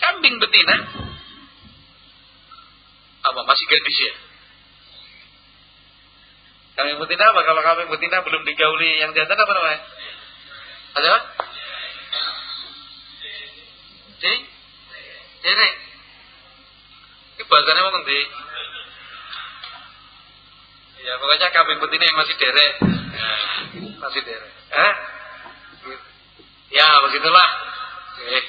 Kambing 0.02 0.36
betina 0.42 0.76
apa 3.24 3.40
masih 3.46 3.64
gadis 3.70 3.98
ya? 4.04 4.14
Kambing 6.74 6.98
betina 6.98 7.30
apa? 7.30 7.40
Kalau 7.46 7.62
kambing 7.62 7.90
betina 7.90 8.26
belum 8.26 8.42
digauli 8.42 8.90
yang 8.98 9.14
jantan 9.14 9.38
apa 9.38 9.52
namanya? 9.54 9.80
Ada 10.94 11.06
apa? 11.06 11.20
Jadi, 14.24 14.36
ini 15.44 15.68
bahasanya 17.46 17.82
mau 17.86 17.92
nanti. 17.94 18.18
Ya 21.04 21.20
pokoknya 21.20 21.48
kambing 21.52 21.78
betina 21.84 22.04
yang 22.08 22.16
masih 22.16 22.34
derek, 22.40 22.74
nah, 22.80 23.40
masih 24.08 24.20
derek. 24.24 24.52
Eh? 24.72 24.94
Ya 26.74 26.88
begitulah. 27.06 27.48
Oke. 28.18 28.40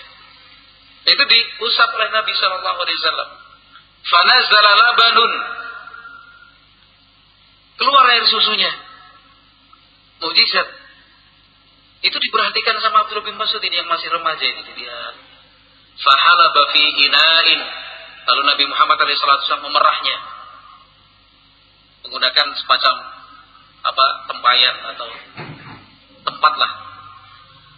Itu 1.05 1.23
diusap 1.29 1.89
oleh 1.93 2.09
Nabi 2.09 2.31
Shallallahu 2.33 2.79
Alaihi 2.81 2.97
Wasallam. 2.97 3.29
Fanazala. 4.09 4.75
Keluar 7.75 8.05
air 8.11 8.25
susunya. 8.27 8.71
Mujizat. 10.23 10.67
Itu 12.05 12.17
diperhatikan 12.21 12.77
sama 12.79 13.03
Abdul 13.07 13.25
bin 13.25 13.35
Mas'ud 13.35 13.59
ini 13.59 13.75
yang 13.75 13.89
masih 13.89 14.07
remaja 14.13 14.45
ini 14.45 14.71
dia. 14.77 14.99
Fahala 15.99 16.45
bafi 16.53 16.85
inain. 17.03 17.59
Lalu 18.25 18.41
Nabi 18.45 18.63
Muhammad 18.69 18.97
SAW 18.99 19.65
memerahnya. 19.65 20.17
Menggunakan 22.05 22.47
semacam 22.61 22.95
apa 23.85 24.05
tempayan 24.33 24.75
atau 24.95 25.07
tempat 26.25 26.53
lah. 26.57 26.71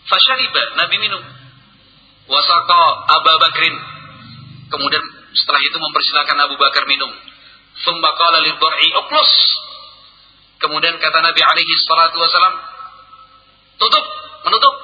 Fashariba, 0.08 0.64
Nabi 0.80 0.96
minum. 1.04 1.24
Wasaka 2.28 2.84
Abu 3.12 3.32
Bakrin. 3.40 3.76
Kemudian 4.68 5.04
setelah 5.36 5.62
itu 5.64 5.78
mempersilahkan 5.80 6.38
Abu 6.44 6.56
Bakar 6.60 6.84
minum. 6.88 7.12
Thumma 7.84 8.12
qala 8.20 8.44
lidhar'i 8.44 8.90
uklus. 9.00 9.32
Kemudian 10.58 10.98
kata 10.98 11.20
Nabi 11.22 11.42
alaihi 11.42 11.74
salatu 11.86 12.18
wasalam, 12.18 12.56
tutup, 13.78 14.06
menutup. 14.50 14.76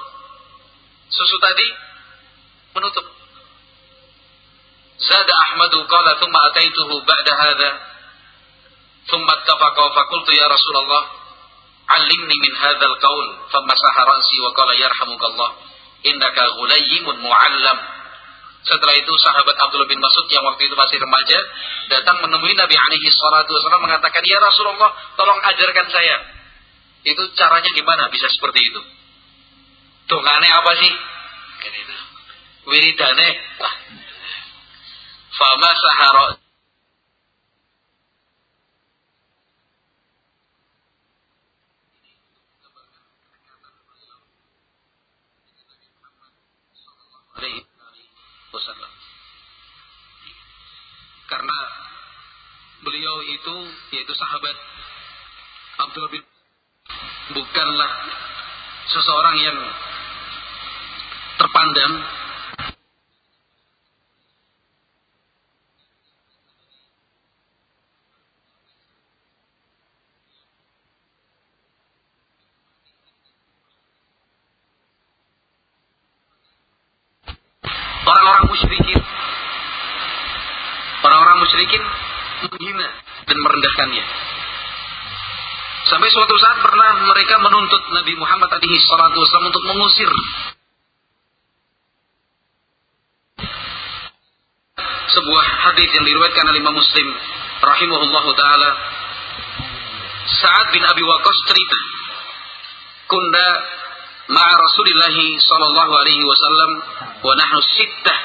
Susu 1.10 1.38
tadi 1.42 1.68
menutup. 2.78 3.06
Zada 5.02 5.34
Ahmadu 5.50 5.86
qala 5.90 6.18
thumma 6.22 6.40
ataituhu 6.54 6.94
ba'da 7.06 7.34
hadha. 7.38 7.72
Thumma 9.10 9.34
ittafaqa 9.42 9.84
fa 9.94 10.04
ya 10.32 10.48
Rasulullah, 10.48 11.04
"Allimni 11.98 12.36
min 12.38 12.54
hadzal 12.56 12.98
qaul." 13.02 13.28
Famasaha 13.52 14.02
wa 14.08 14.52
qala 14.56 14.74
yarhamukallah, 14.78 15.50
"Innaka 16.08 16.44
ghulayyimun 16.56 17.18
mu'allam." 17.20 17.78
Setelah 18.64 18.96
itu 18.96 19.14
sahabat 19.20 19.60
Abdullah 19.60 19.92
bin 19.92 20.00
Mas'ud 20.00 20.24
yang 20.32 20.48
waktu 20.48 20.72
itu 20.72 20.76
masih 20.80 20.98
remaja 21.04 21.40
datang 21.90 22.24
menemui 22.24 22.54
Nabi 22.56 22.76
alaihi 22.76 23.10
salatu 23.12 23.52
wasallam 23.56 23.84
mengatakan, 23.88 24.24
"Ya 24.24 24.40
Rasulullah, 24.40 24.92
tolong 25.16 25.40
ajarkan 25.42 25.88
saya." 25.90 26.18
Itu 27.04 27.22
caranya 27.36 27.70
gimana 27.76 28.08
bisa 28.08 28.32
seperti 28.32 28.64
itu? 28.64 28.82
Dongane 30.08 30.48
apa 30.48 30.72
sih? 30.80 30.94
Wiridane. 32.64 33.30
Fama 35.34 35.72
sahara 35.76 36.44
wasallam. 48.54 48.93
Karena 51.34 51.60
beliau 52.86 53.26
itu 53.26 53.56
yaitu 53.90 54.14
sahabat 54.14 54.54
Abdul 55.82 56.06
bin 56.14 56.22
bukanlah 57.34 57.92
seseorang 58.86 59.42
yang 59.42 59.58
terpandang. 61.42 61.94
Orang-orang 78.06 78.46
musyrikin 78.54 79.02
orang-orang 81.04 81.38
musyrikin 81.44 81.84
menghina 82.48 82.90
sampai 85.94 86.10
suatu 86.10 86.36
saat 86.42 86.58
pernah 86.64 86.90
mereka 87.06 87.38
menuntut 87.38 87.84
Nabi 87.94 88.18
Muhammad 88.18 88.50
alaihi 88.50 88.82
salatu 88.82 89.18
wasallam 89.22 89.48
untuk 89.54 89.64
mengusir. 89.70 90.10
Sebuah 95.14 95.46
hadis 95.70 95.90
yang 95.94 96.06
diriwayatkan 96.10 96.46
oleh 96.50 96.60
Imam 96.64 96.74
Muslim 96.74 97.08
rahimahullahu 97.62 98.30
taala. 98.34 98.70
Sa'ad 100.24 100.74
bin 100.74 100.82
Abi 100.82 101.04
Waqqas 101.06 101.40
cerita 101.46 101.80
kunda 103.06 103.48
ma'a 104.34 104.54
Rasulillah 104.58 105.14
sallallahu 105.38 105.94
alaihi 105.94 106.24
wasallam 106.26 106.72
wa 107.22 107.34
nahnu 107.38 107.60
sittah. 107.62 108.20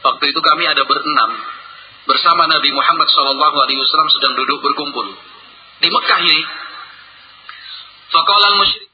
Waktu 0.00 0.24
itu 0.30 0.40
kami 0.40 0.64
ada 0.70 0.86
berenam 0.86 1.59
bersama 2.08 2.48
Nabi 2.48 2.70
Muhammad 2.72 3.08
sallallahu 3.08 3.56
alaihi 3.64 3.80
wasallam 3.80 4.10
sedang 4.12 4.32
duduk 4.38 4.58
berkumpul 4.64 5.06
di 5.80 5.88
Mekah 5.88 6.20
ini. 6.24 6.40
Faqala 8.10 8.46
al-musyrik 8.56 8.90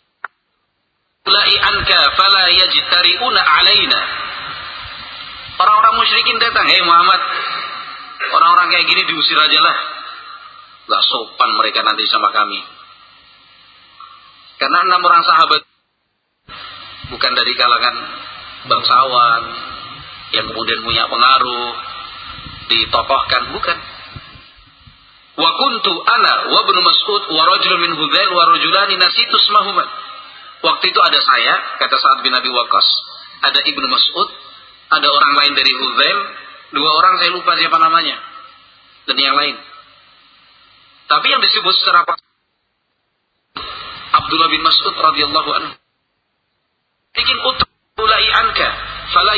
Lai 1.27 1.59
anka 1.59 2.01
fala 2.15 2.45
yajtari'una 2.55 3.41
alaina. 3.43 4.01
Orang-orang 5.59 5.95
musyrikin 5.99 6.39
datang, 6.39 6.71
"Hei 6.71 6.79
Muhammad, 6.87 7.19
orang-orang 8.31 8.71
kayak 8.71 8.87
gini 8.87 9.03
diusir 9.11 9.35
aja 9.35 9.59
lah. 9.59 9.77
Gak 10.87 11.03
sopan 11.11 11.51
mereka 11.59 11.83
nanti 11.83 12.07
sama 12.07 12.31
kami." 12.31 12.63
Karena 14.63 14.87
enam 14.87 15.03
orang 15.03 15.27
sahabat 15.27 15.67
bukan 17.11 17.33
dari 17.35 17.53
kalangan 17.59 17.97
bangsawan 18.71 19.43
yang 20.31 20.47
kemudian 20.47 20.81
punya 20.87 21.11
pengaruh 21.11 21.67
ditokohkan 22.67 23.55
bukan. 23.55 23.79
Wa 25.37 25.51
kuntu 25.53 25.93
ana 26.01 26.35
wa 26.49 26.61
ibnu 26.65 26.81
Mas'ud 26.81 27.23
wa 27.29 27.43
rajulun 27.45 27.81
min 27.85 27.93
Hudzail 27.93 28.31
wa 28.33 28.45
rajulani 28.57 28.95
nasitu 28.97 29.37
ismahuma. 29.37 29.85
Waktu 30.65 30.85
itu 30.89 31.01
ada 31.05 31.21
saya, 31.21 31.55
kata 31.79 31.95
Sa'ad 32.01 32.19
bin 32.25 32.33
Abi 32.33 32.49
Waqqas, 32.49 32.89
ada 33.45 33.61
Ibnu 33.61 33.87
Mas'ud, 33.87 34.29
ada 34.89 35.05
orang 35.05 35.33
lain 35.37 35.53
dari 35.53 35.69
Hudzail, 35.69 36.19
dua 36.73 36.91
orang 36.97 37.15
saya 37.21 37.31
lupa 37.37 37.53
siapa 37.61 37.77
namanya. 37.77 38.17
Dan 39.07 39.21
yang 39.21 39.37
lain. 39.37 39.55
Tapi 41.07 41.27
yang 41.31 41.39
disebut 41.45 41.75
secara 41.79 42.03
Abdullah 44.17 44.49
bin 44.51 44.65
Mas'ud 44.65 44.95
radhiyallahu 44.97 45.51
anhu. 45.61 45.73
Bikin 47.15 47.37
utulai 47.37 48.27
anka, 48.43 48.69
fala 49.13 49.35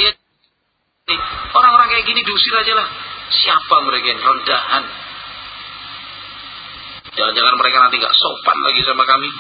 Orang-orang 1.49 1.89
kayak 1.89 2.05
gini 2.05 2.21
diusir 2.21 2.55
aja 2.57 2.73
lah. 2.77 2.89
Siapa 3.29 3.77
mereka 3.85 4.07
yang 4.09 4.23
rendahan? 4.25 4.85
Jangan-jangan 7.13 7.55
mereka 7.59 7.77
nanti 7.83 7.97
gak 8.01 8.17
sopan 8.17 8.59
lagi 8.63 8.81
sama 8.87 9.05
kami. 9.05 9.31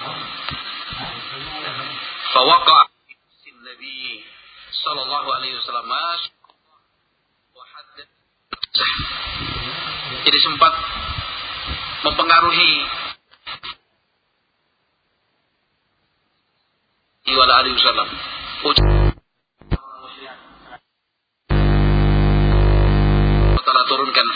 Fawaqa 2.34 2.80
Nabi 3.64 4.24
sallallahu 4.84 5.28
alaihi 5.32 5.56
wasallam 5.56 5.88
jadi 10.28 10.38
sempat 10.44 10.72
mempengaruhi 12.04 12.72
wala 17.32 17.54
alihi 17.64 17.76
wasallam. 17.80 18.08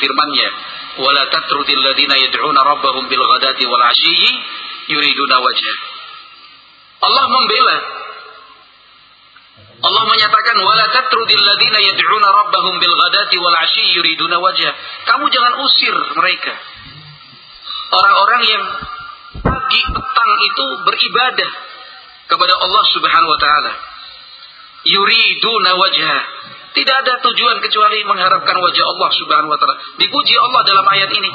firman-Nya, 0.02 0.48
"Wala 1.06 1.22
tatrudil 1.30 1.78
ladzina 1.78 2.18
yad'una 2.18 2.60
rabbahum 2.66 3.06
bil 3.06 3.22
ghadati 3.22 3.62
wal 3.70 3.84
'ashiyyi 3.86 4.30
yuriduna 4.90 5.38
wajhah." 5.38 5.78
Allah 7.02 7.24
membela 7.30 7.78
Allah 9.82 10.02
menyatakan 10.06 10.56
wala 10.62 10.84
tatrudil 10.94 11.42
ladzina 11.42 11.78
yad'una 11.82 12.28
rabbahum 12.30 12.78
bil 12.78 12.94
ghadati 12.94 13.34
wal 13.38 13.56
'ashiyyi 13.62 13.98
yuriduna 13.98 14.38
wajhah. 14.38 14.74
Kamu 15.10 15.26
jangan 15.26 15.52
usir 15.66 15.94
mereka. 16.18 16.54
Orang-orang 17.92 18.42
yang 18.46 18.64
pagi 19.42 19.82
petang 19.90 20.32
itu 20.46 20.64
beribadah 20.86 21.50
kepada 22.30 22.54
Allah 22.62 22.84
Subhanahu 22.94 23.30
wa 23.34 23.40
taala. 23.42 23.72
Yuriduna 24.86 25.70
wajhah. 25.76 26.20
Tidak 26.72 26.96
ada 27.04 27.20
tujuan 27.20 27.60
kecuali 27.60 28.00
mengharapkan 28.08 28.56
wajah 28.56 28.86
Allah 28.96 29.10
Subhanahu 29.12 29.52
wa 29.52 29.58
taala. 29.60 29.76
Dipuji 30.00 30.34
Allah 30.40 30.60
dalam 30.64 30.86
ayat 30.88 31.10
ini. 31.12 31.30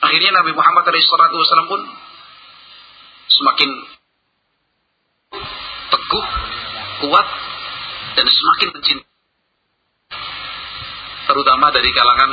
Akhirnya 0.00 0.32
Nabi 0.32 0.52
Muhammad 0.56 0.88
SAW 0.88 1.68
pun 1.68 1.80
semakin 3.28 3.70
teguh, 5.88 6.26
kuat, 7.04 7.26
dan 8.16 8.26
semakin 8.28 8.68
mencintai. 8.72 9.16
Terutama 11.28 11.68
dari 11.68 11.92
kalangan 11.92 12.30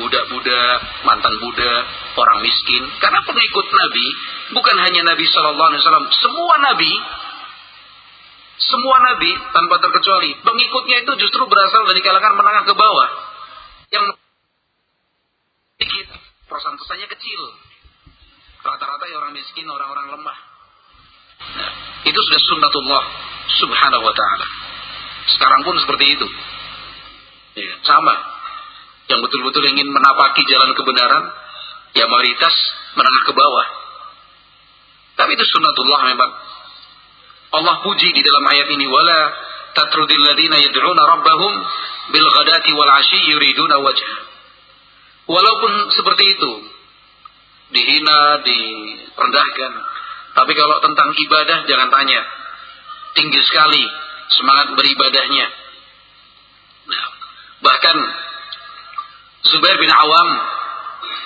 budak-budak, 0.00 0.76
mantan 1.04 1.34
budak, 1.40 1.82
orang 2.16 2.40
miskin. 2.40 2.82
Karena 3.00 3.20
pengikut 3.24 3.66
Nabi 3.68 4.06
bukan 4.56 4.76
hanya 4.80 5.00
Nabi 5.12 5.24
Shallallahu 5.28 5.68
Alaihi 5.72 5.82
Wasallam, 5.84 6.08
semua 6.12 6.54
Nabi, 6.60 6.92
semua 8.56 8.96
Nabi 9.04 9.30
tanpa 9.52 9.76
terkecuali 9.84 10.32
pengikutnya 10.40 10.96
itu 11.04 11.12
justru 11.20 11.44
berasal 11.44 11.84
dari 11.84 12.00
kalangan 12.00 12.40
menengah 12.40 12.64
ke 12.64 12.74
bawah 12.74 13.08
yang 13.92 14.04
sedikit, 15.76 16.08
persentasenya 16.48 17.06
kecil. 17.12 17.40
Rata-rata 18.64 19.04
ya 19.06 19.16
orang 19.22 19.36
miskin, 19.36 19.68
orang-orang 19.68 20.10
lemah. 20.18 20.38
Nah, 21.36 21.72
itu 22.02 22.16
sudah 22.18 22.40
sunnatullah 22.42 23.04
subhanahu 23.62 24.02
wa 24.02 24.14
ta'ala. 24.16 24.46
Sekarang 25.36 25.60
pun 25.62 25.76
seperti 25.78 26.18
itu. 26.18 26.26
Ya, 27.60 27.72
sama. 27.86 28.14
Yang 29.06 29.30
betul-betul 29.30 29.62
ingin 29.70 29.86
menapaki 29.86 30.42
jalan 30.50 30.74
kebenaran, 30.74 31.24
ya 31.94 32.10
mayoritas 32.10 32.54
menengah 32.98 33.22
ke 33.22 33.32
bawah. 33.36 33.66
Tapi 35.14 35.30
itu 35.38 35.44
sunnatullah 35.46 36.00
memang. 36.10 36.30
Allah 37.56 37.80
puji 37.82 38.08
di 38.12 38.22
dalam 38.22 38.44
ayat 38.52 38.68
ini 38.70 38.86
wala 38.86 39.20
tatrudil 39.76 40.22
ladina 40.24 40.56
yad'una 40.60 41.02
rabbahum 41.16 41.52
bil 42.12 42.28
ghadati 42.28 42.70
wal 42.76 42.90
'ashi 42.90 43.18
yuriduna 43.32 43.76
wajha. 43.80 44.14
Walaupun 45.26 45.72
seperti 45.90 46.24
itu 46.38 46.52
dihina, 47.74 48.46
direndahkan, 48.46 49.72
tapi 50.36 50.52
kalau 50.54 50.76
tentang 50.84 51.10
ibadah 51.16 51.58
jangan 51.66 51.88
tanya. 51.90 52.22
Tinggi 53.16 53.40
sekali 53.48 53.80
semangat 54.36 54.76
beribadahnya. 54.76 55.46
Nah, 56.86 57.04
bahkan 57.64 57.96
Zubair 59.48 59.80
bin 59.80 59.88
Awam 59.88 60.28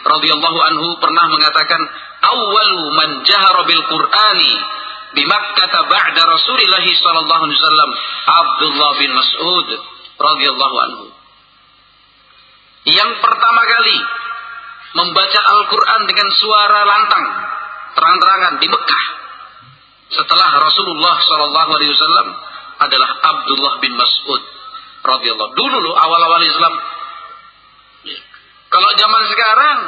radhiyallahu 0.07 0.59
anhu 0.71 0.89
pernah 1.03 1.27
mengatakan 1.29 1.81
awwalu 2.23 2.85
man 2.95 3.11
jahara 3.27 3.67
bil 3.67 3.83
Qur'ani 3.85 4.53
di 5.11 5.23
Makkah 5.27 5.75
ba'da 5.91 6.23
Rasulillah 6.23 6.85
sallallahu 6.87 7.43
alaihi 7.47 7.59
wasallam 7.59 7.91
Abdullah 8.31 8.91
bin 9.03 9.11
Mas'ud 9.11 9.69
radhiyallahu 10.21 10.77
anhu. 10.87 11.07
Yang 12.89 13.11
pertama 13.21 13.63
kali 13.67 13.99
membaca 14.97 15.41
Al-Qur'an 15.41 16.01
dengan 16.07 16.29
suara 16.35 16.81
lantang, 16.87 17.27
terang-terangan 17.99 18.55
di 18.63 18.67
Mekah 18.71 19.05
setelah 20.11 20.51
Rasulullah 20.59 21.17
sallallahu 21.23 21.71
alaihi 21.75 21.93
wasallam 21.95 22.29
adalah 22.81 23.11
Abdullah 23.21 23.75
bin 23.83 23.93
Mas'ud 23.95 24.43
radhiyallahu. 25.05 25.53
Dulu 25.55 25.77
loh 25.91 25.95
awal-awal 25.99 26.43
Islam. 26.47 26.75
Kalau 28.71 28.91
zaman 28.95 29.23
sekarang 29.35 29.79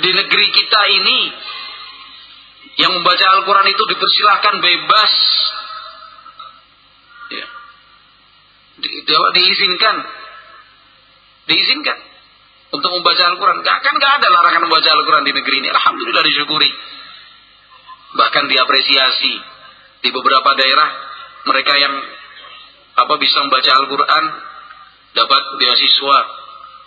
di 0.00 0.10
negeri 0.14 0.46
kita 0.54 0.80
ini 1.02 1.18
yang 2.80 2.92
membaca 2.96 3.26
Al-Quran 3.36 3.66
itu 3.68 3.82
dipersilahkan 3.92 4.54
bebas. 4.64 5.12
Ya. 7.30 7.46
di, 8.80 8.88
di, 9.04 9.12
diizinkan. 9.12 9.96
Diizinkan 11.44 11.98
untuk 12.70 12.90
membaca 12.96 13.22
Al-Quran. 13.34 13.60
Kan 13.62 13.94
gak 14.00 14.12
ada 14.22 14.28
larangan 14.32 14.64
membaca 14.64 14.88
Al-Quran 14.88 15.24
di 15.28 15.32
negeri 15.36 15.56
ini. 15.60 15.68
Alhamdulillah 15.68 16.24
disyukuri. 16.24 16.70
Bahkan 18.16 18.44
diapresiasi. 18.48 19.34
Di 20.00 20.08
beberapa 20.08 20.56
daerah 20.56 20.88
mereka 21.44 21.76
yang 21.76 21.92
apa 22.96 23.14
bisa 23.20 23.44
membaca 23.44 23.68
Al-Quran 23.68 24.24
dapat 25.12 25.42
beasiswa 25.60 26.18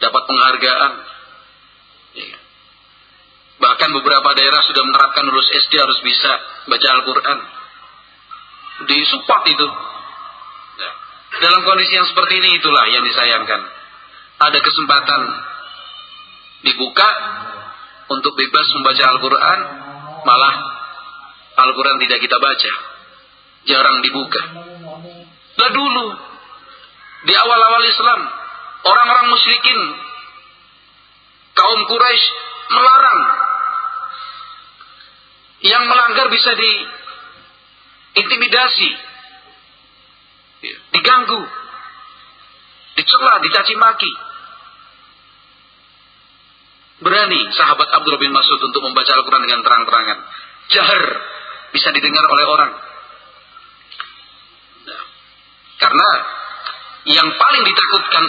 dapat 0.02 0.22
penghargaan. 0.28 0.92
Ya. 2.18 2.38
Bahkan 3.62 3.90
beberapa 4.02 4.30
daerah 4.34 4.62
sudah 4.66 4.84
menerapkan 4.86 5.24
lulus 5.30 5.50
SD 5.54 5.78
harus 5.78 6.00
bisa 6.02 6.32
baca 6.66 6.88
Al-Quran. 7.00 7.38
Disupport 8.90 9.44
itu. 9.54 9.68
Ya. 10.82 10.92
Dalam 11.38 11.62
kondisi 11.62 11.94
yang 11.94 12.08
seperti 12.10 12.42
ini 12.42 12.50
itulah 12.58 12.86
yang 12.90 13.06
disayangkan. 13.06 13.62
Ada 14.42 14.60
kesempatan 14.60 15.22
dibuka 16.66 17.10
untuk 18.10 18.34
bebas 18.36 18.68
membaca 18.76 19.04
Al-Quran, 19.16 19.60
malah 20.26 20.54
Al-Quran 21.64 21.98
tidak 22.02 22.20
kita 22.26 22.38
baca. 22.42 22.72
Jarang 23.64 24.04
dibuka. 24.04 24.42
Nah 25.54 25.70
dulu, 25.72 26.06
di 27.24 27.34
awal-awal 27.38 27.84
Islam, 27.88 28.22
orang-orang 28.84 29.26
musyrikin, 29.32 29.80
kaum 31.56 31.80
Quraisy 31.88 32.26
melarang 32.74 33.20
yang 35.64 35.88
melanggar 35.88 36.28
bisa 36.28 36.52
diintimidasi, 36.60 38.92
diganggu, 40.92 41.40
dicela, 43.00 43.40
dicaci 43.40 43.80
maki. 43.80 44.12
Berani 47.04 47.52
sahabat 47.56 47.88
Abdul 48.00 48.16
bin 48.20 48.32
Mas'ud 48.32 48.64
untuk 48.64 48.82
membaca 48.84 49.12
Al-Quran 49.12 49.42
dengan 49.44 49.64
terang-terangan. 49.64 50.20
Jahar 50.72 51.04
bisa 51.76 51.92
didengar 51.92 52.26
oleh 52.28 52.46
orang. 52.48 52.72
Karena 55.80 56.10
yang 57.12 57.28
paling 57.28 57.64
ditakutkan 57.68 58.24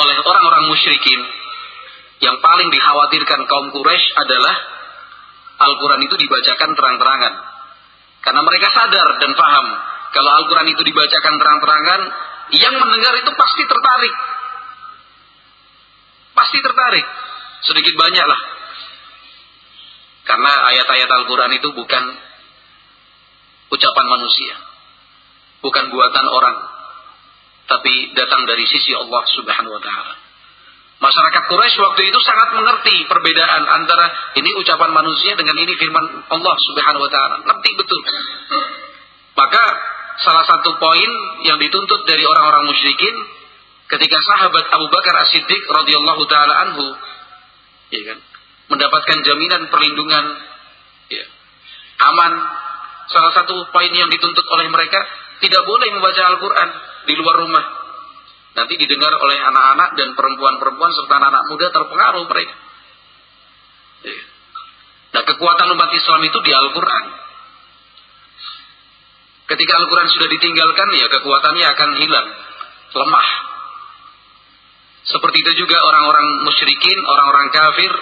oleh 0.00 0.16
orang-orang 0.24 0.72
musyrikin, 0.72 1.20
yang 2.24 2.40
paling 2.40 2.72
dikhawatirkan 2.72 3.44
kaum 3.44 3.76
Quraisy 3.76 4.08
adalah 4.16 4.73
Al-Quran 5.54 6.00
itu 6.02 6.14
dibacakan 6.18 6.70
terang-terangan. 6.74 7.34
Karena 8.24 8.40
mereka 8.40 8.68
sadar 8.72 9.08
dan 9.20 9.32
paham 9.36 9.66
kalau 10.14 10.30
Al-Quran 10.30 10.70
itu 10.70 10.82
dibacakan 10.86 11.34
terang-terangan, 11.42 12.00
yang 12.54 12.74
mendengar 12.78 13.18
itu 13.18 13.30
pasti 13.34 13.62
tertarik. 13.66 14.14
Pasti 16.38 16.58
tertarik. 16.62 17.06
Sedikit 17.66 17.98
banyak 17.98 18.22
lah. 18.22 18.40
Karena 20.22 20.52
ayat-ayat 20.70 21.10
Al-Quran 21.10 21.52
itu 21.58 21.68
bukan 21.74 22.04
ucapan 23.74 24.06
manusia. 24.06 24.54
Bukan 25.66 25.90
buatan 25.90 26.26
orang. 26.30 26.56
Tapi 27.66 28.14
datang 28.14 28.46
dari 28.46 28.62
sisi 28.70 28.94
Allah 28.94 29.22
subhanahu 29.34 29.74
wa 29.74 29.82
ta'ala. 29.82 30.14
Masyarakat 30.94 31.42
Quraisy 31.50 31.76
waktu 31.82 32.02
itu 32.06 32.18
sangat 32.22 32.54
mengerti 32.54 32.94
perbedaan 33.10 33.62
antara 33.66 34.06
ini 34.38 34.50
ucapan 34.62 34.94
manusia 34.94 35.34
dengan 35.34 35.58
ini 35.58 35.74
firman 35.74 36.04
Allah 36.30 36.54
Subhanahu 36.70 37.02
wa 37.02 37.10
taala. 37.10 37.36
Ngerti 37.44 37.70
betul. 37.76 38.00
Maka 39.34 39.64
salah 40.22 40.46
satu 40.46 40.78
poin 40.78 41.10
yang 41.42 41.58
dituntut 41.58 42.06
dari 42.06 42.22
orang-orang 42.22 42.70
musyrikin 42.70 43.14
ketika 43.90 44.18
sahabat 44.22 44.64
Abu 44.70 44.86
Bakar 44.88 45.14
As-Siddiq 45.26 45.62
radhiyallahu 45.66 46.22
taala 46.30 46.54
anhu 46.70 46.86
ya 47.90 48.02
kan, 48.14 48.18
mendapatkan 48.72 49.18
jaminan 49.26 49.68
perlindungan 49.68 50.24
ya, 51.10 51.24
aman 52.14 52.32
salah 53.12 53.32
satu 53.36 53.68
poin 53.74 53.92
yang 53.92 54.08
dituntut 54.08 54.46
oleh 54.48 54.70
mereka 54.72 55.04
tidak 55.42 55.62
boleh 55.68 55.88
membaca 55.92 56.22
Al-Qur'an 56.32 56.70
di 57.04 57.14
luar 57.18 57.36
rumah 57.44 57.83
Nanti 58.54 58.74
didengar 58.78 59.10
oleh 59.18 59.38
anak-anak 59.42 59.98
dan 59.98 60.08
perempuan-perempuan 60.14 60.92
serta 60.94 61.14
anak-anak 61.18 61.44
muda 61.50 61.66
terpengaruh 61.74 62.24
mereka. 62.30 62.56
Iya. 64.06 64.24
Nah 65.14 65.22
kekuatan 65.26 65.68
umat 65.74 65.90
Islam 65.94 66.20
itu 66.26 66.38
di 66.42 66.52
Al-Quran. 66.54 67.04
Ketika 69.44 69.72
Al-Quran 69.76 70.08
sudah 70.08 70.28
ditinggalkan 70.30 70.88
ya 70.94 71.06
kekuatannya 71.10 71.66
akan 71.66 71.90
hilang. 71.98 72.28
Lemah. 72.94 73.28
Seperti 75.04 75.36
itu 75.42 75.66
juga 75.66 75.76
orang-orang 75.82 76.46
musyrikin, 76.46 76.98
orang-orang 77.02 77.50
kafir 77.52 77.92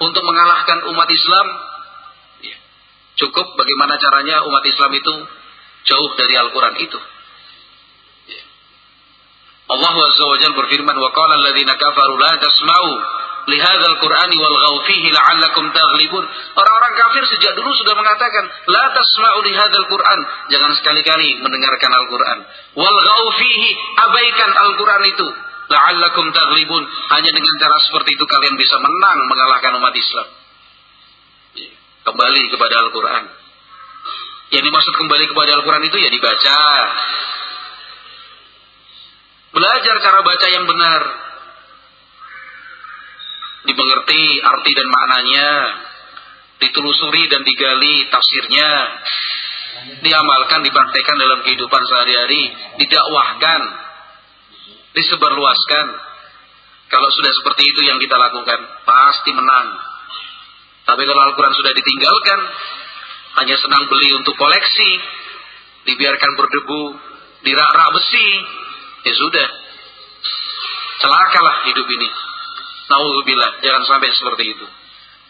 untuk 0.00 0.24
mengalahkan 0.24 0.88
umat 0.88 1.08
Islam. 1.12 1.46
Ya. 2.42 2.56
Cukup 3.20 3.54
bagaimana 3.54 3.94
caranya 4.00 4.42
umat 4.48 4.64
Islam 4.66 4.90
itu 4.96 5.14
jauh 5.84 6.10
dari 6.16 6.34
Al-Quran 6.34 6.76
itu. 6.80 6.98
Allah 9.72 9.94
Azza 9.94 10.24
wa 10.28 10.36
Jalla 10.36 10.56
berfirman 10.58 10.96
wa 10.96 11.10
qala 11.16 11.32
alladziina 11.40 11.74
kafaru 11.80 12.14
la 12.20 12.32
tasma'u 12.36 12.92
li 13.48 13.58
hadzal 13.58 13.96
qur'ani 13.98 14.36
wal 14.38 14.78
fihi 14.86 15.08
la'allakum 15.10 15.64
taghlibun. 15.72 16.24
Orang-orang 16.54 16.92
kafir 16.94 17.24
sejak 17.26 17.52
dulu 17.56 17.70
sudah 17.80 17.94
mengatakan 17.96 18.44
la 18.68 18.84
tasma'u 18.92 19.38
li 19.42 19.52
hadzal 19.56 19.86
qur'an, 19.88 20.20
jangan 20.52 20.70
sekali-kali 20.76 21.40
mendengarkan 21.40 21.90
Al-Qur'an. 21.90 22.38
Wal 22.76 23.28
fihi 23.40 23.68
abaikan 23.96 24.50
Al-Qur'an 24.52 25.02
itu 25.08 25.26
la'allakum 25.72 26.30
taghlibun. 26.30 26.82
Hanya 27.16 27.30
dengan 27.32 27.54
cara 27.58 27.76
seperti 27.88 28.14
itu 28.14 28.24
kalian 28.28 28.54
bisa 28.60 28.76
menang 28.76 29.18
mengalahkan 29.26 29.72
umat 29.80 29.94
Islam. 29.96 30.28
Kembali 32.02 32.42
kepada 32.50 32.74
Al-Qur'an. 32.86 33.42
Yang 34.52 34.68
dimaksud 34.68 34.94
kembali 35.00 35.24
kepada 35.32 35.50
Al-Quran 35.56 35.88
itu 35.88 35.96
ya 35.96 36.12
dibaca, 36.12 36.60
Belajar 39.52 39.94
cara 40.00 40.20
baca 40.24 40.46
yang 40.48 40.64
benar. 40.64 41.02
Dimengerti 43.68 44.22
arti 44.40 44.70
dan 44.72 44.88
maknanya. 44.88 45.50
Ditelusuri 46.56 47.28
dan 47.28 47.44
digali 47.44 48.08
tafsirnya. 48.08 48.70
Diamalkan, 50.00 50.64
dipraktekkan 50.64 51.16
dalam 51.20 51.44
kehidupan 51.44 51.82
sehari-hari. 51.84 52.42
Didakwahkan. 52.80 53.60
Disebarluaskan. 54.96 55.86
Kalau 56.88 57.08
sudah 57.12 57.32
seperti 57.32 57.62
itu 57.68 57.80
yang 57.88 57.96
kita 58.00 58.16
lakukan, 58.16 58.60
pasti 58.84 59.32
menang. 59.32 59.68
Tapi 60.84 61.02
kalau 61.08 61.22
Al-Quran 61.28 61.54
sudah 61.56 61.72
ditinggalkan, 61.72 62.40
hanya 63.40 63.56
senang 63.56 63.88
beli 63.88 64.12
untuk 64.12 64.36
koleksi, 64.36 64.90
dibiarkan 65.88 66.32
berdebu, 66.36 66.82
dirak-rak 67.48 67.90
besi, 67.96 68.28
ya 69.02 69.14
sudah. 69.14 69.48
Celakalah 71.02 71.66
hidup 71.70 71.86
ini. 71.90 72.08
Nauzubillah, 72.90 73.58
jangan 73.64 73.82
sampai 73.88 74.10
seperti 74.14 74.54
itu. 74.54 74.66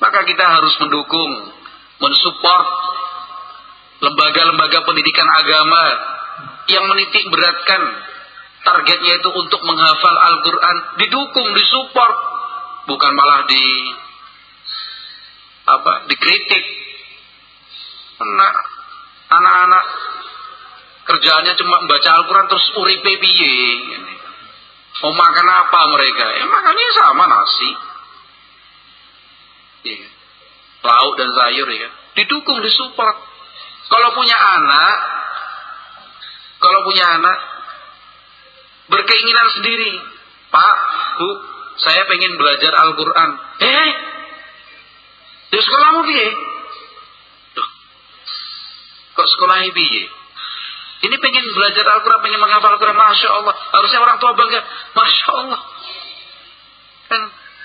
Maka 0.02 0.26
kita 0.26 0.44
harus 0.44 0.74
mendukung, 0.82 1.32
mensupport 2.02 2.66
lembaga-lembaga 4.02 4.82
pendidikan 4.82 5.28
agama 5.30 5.84
yang 6.66 6.84
menitik 6.90 7.22
beratkan 7.30 7.82
targetnya 8.66 9.12
itu 9.22 9.30
untuk 9.30 9.62
menghafal 9.62 10.16
Al-Quran, 10.16 10.76
didukung, 10.98 11.48
disupport, 11.54 12.16
bukan 12.90 13.12
malah 13.14 13.46
di 13.46 13.64
apa 15.62 15.92
dikritik. 16.10 16.64
Anak-anak 19.32 19.86
Kerjaannya 21.02 21.52
cuma 21.58 21.76
membaca 21.82 22.10
Al-Quran 22.14 22.46
terus 22.46 22.66
uripe 22.78 23.12
piye. 23.18 23.58
Mau 25.02 25.10
makan 25.10 25.48
apa 25.50 25.80
mereka? 25.90 26.26
Ya 26.38 26.44
makannya 26.46 26.88
sama 26.94 27.24
nasi. 27.26 27.70
Ya. 29.82 30.06
Lauk 30.86 31.14
dan 31.18 31.30
sayur 31.34 31.68
ya. 31.74 31.90
Didukung, 32.14 32.62
disupport. 32.62 33.18
Kalau 33.90 34.08
punya 34.14 34.38
anak, 34.38 34.96
kalau 36.62 36.80
punya 36.86 37.18
anak, 37.18 37.38
berkeinginan 38.86 39.48
sendiri. 39.58 39.92
Pak, 40.54 40.76
Bu, 41.18 41.28
saya 41.82 42.06
pengen 42.06 42.38
belajar 42.38 42.72
Al-Quran. 42.78 43.30
Eh, 43.58 43.90
di 45.50 45.58
sekolahmu 45.58 46.00
piye? 46.06 46.28
Kok 49.12 49.28
sekolah 49.28 49.66
piye? 49.74 50.21
Ini 51.02 51.16
pengen 51.18 51.44
belajar 51.58 51.84
Al-Quran, 51.98 52.20
pengen 52.22 52.38
menghafal 52.38 52.78
Al-Quran. 52.78 52.94
Masya 52.94 53.28
Allah. 53.34 53.54
Harusnya 53.74 54.00
orang 54.06 54.16
tua 54.22 54.32
bangga. 54.38 54.60
Masya 54.94 55.28
Allah. 55.34 55.60
Kan 57.10 57.22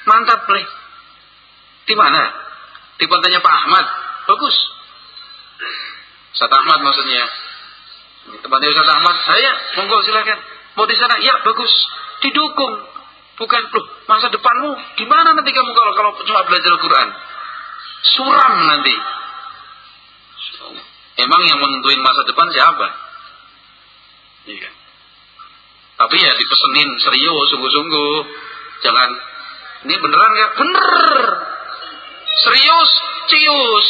mantap, 0.09 0.41
nih. 0.49 0.65
Di 1.85 1.93
mana? 1.93 2.21
Di 2.97 3.05
pantainya 3.05 3.39
Pak 3.39 3.53
Ahmad. 3.61 3.85
Bagus. 4.25 4.55
Ustaz 6.33 6.49
Ahmad 6.49 6.81
maksudnya. 6.81 7.23
Tempatnya 8.41 8.73
Ustaz 8.73 8.89
Ahmad. 8.89 9.15
Saya, 9.29 9.51
monggo 9.77 10.01
silakan. 10.01 10.39
Mau 10.73 10.85
di 10.89 10.97
sana? 10.97 11.21
Ya, 11.21 11.37
bagus. 11.45 11.73
Didukung. 12.25 12.73
Bukan, 13.37 13.61
loh, 13.69 13.85
masa 14.09 14.33
depanmu 14.33 14.73
gimana 14.97 15.37
nanti 15.37 15.53
kamu 15.53 15.69
kalau 15.69 15.93
kalau 15.93 16.11
cuma 16.25 16.41
belajar 16.49 16.73
Al-Quran? 16.73 17.09
Suram 18.17 18.53
nanti. 18.65 18.95
Emang 21.21 21.41
yang 21.45 21.61
menentuin 21.61 22.01
masa 22.01 22.25
depan 22.25 22.49
siapa? 22.49 23.06
Iya. 24.47 24.69
Tapi 25.97 26.15
ya 26.21 26.31
dipesenin 26.31 26.89
serius, 27.03 27.47
sungguh-sungguh. 27.51 28.15
Jangan, 28.85 29.09
ini 29.89 29.95
beneran 29.97 30.31
nggak? 30.31 30.51
Bener. 30.55 30.87
Serius, 32.37 32.91
cius. 33.27 33.89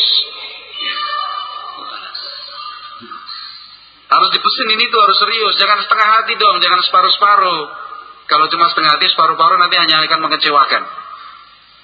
Harus 4.07 4.29
dipesin 4.31 4.69
ini 4.71 4.87
tuh 4.87 4.99
harus 5.03 5.17
serius. 5.19 5.53
Jangan 5.59 5.83
setengah 5.83 6.07
hati 6.07 6.33
dong, 6.39 6.63
jangan 6.63 6.79
separuh-separuh. 6.79 7.61
Kalau 8.31 8.47
cuma 8.47 8.71
setengah 8.71 8.95
hati, 8.95 9.11
separuh-paruh 9.11 9.59
nanti 9.59 9.75
hanya 9.75 9.99
akan 10.07 10.19
mengecewakan. 10.23 10.83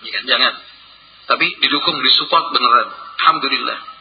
Ya, 0.07 0.19
jangan. 0.23 0.55
Tapi 1.27 1.45
didukung, 1.59 1.99
disupport 1.99 2.51
beneran. 2.55 2.95
Alhamdulillah. 3.19 3.92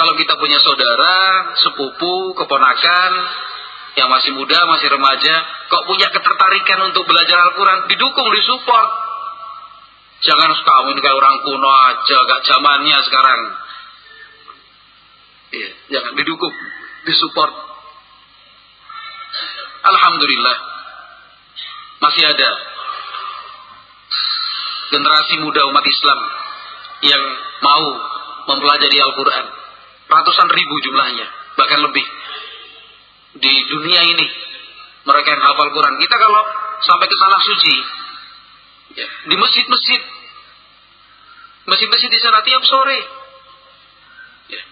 Kalau 0.00 0.16
kita 0.16 0.32
punya 0.40 0.56
saudara, 0.64 1.52
sepupu, 1.60 2.32
keponakan 2.32 3.10
yang 4.00 4.08
masih 4.08 4.32
muda, 4.32 4.64
masih 4.64 4.88
remaja, 4.88 5.34
kok 5.68 5.84
punya 5.84 6.08
ketertarikan 6.08 6.88
untuk 6.88 7.04
belajar 7.04 7.36
Al-Quran, 7.36 7.84
didukung, 7.84 8.24
disupport. 8.32 8.90
Jangan 10.24 10.56
kamu 10.56 10.96
ini 10.96 11.00
kayak 11.04 11.20
orang 11.20 11.36
kuno 11.44 11.68
aja, 11.68 12.16
gak 12.16 12.40
zamannya 12.48 12.96
sekarang. 13.04 13.40
Iya, 15.52 15.68
jangan 15.92 16.12
didukung, 16.16 16.54
disupport. 17.04 17.52
Alhamdulillah, 19.84 20.56
masih 22.00 22.24
ada 22.24 22.50
generasi 24.96 25.44
muda 25.44 25.60
umat 25.68 25.84
Islam 25.84 26.18
yang 27.04 27.22
mau 27.60 27.84
mempelajari 28.48 28.96
Al-Quran 28.96 29.59
ratusan 30.10 30.48
ribu 30.50 30.74
jumlahnya, 30.82 31.26
bahkan 31.54 31.80
lebih. 31.80 32.06
Di 33.40 33.54
dunia 33.70 34.02
ini 34.10 34.26
mereka 35.06 35.28
yang 35.32 35.42
hafal 35.46 35.70
Quran. 35.70 35.94
Kita 36.02 36.16
kalau 36.18 36.42
sampai 36.82 37.06
ke 37.06 37.16
sana 37.16 37.38
suci, 37.40 37.76
ya, 38.98 39.08
di 39.30 39.36
masjid-masjid, 39.38 40.00
masjid-masjid 41.70 42.10
di 42.10 42.20
sana 42.20 42.42
tiap 42.42 42.62
sore. 42.66 43.00
Ya. 44.50 44.62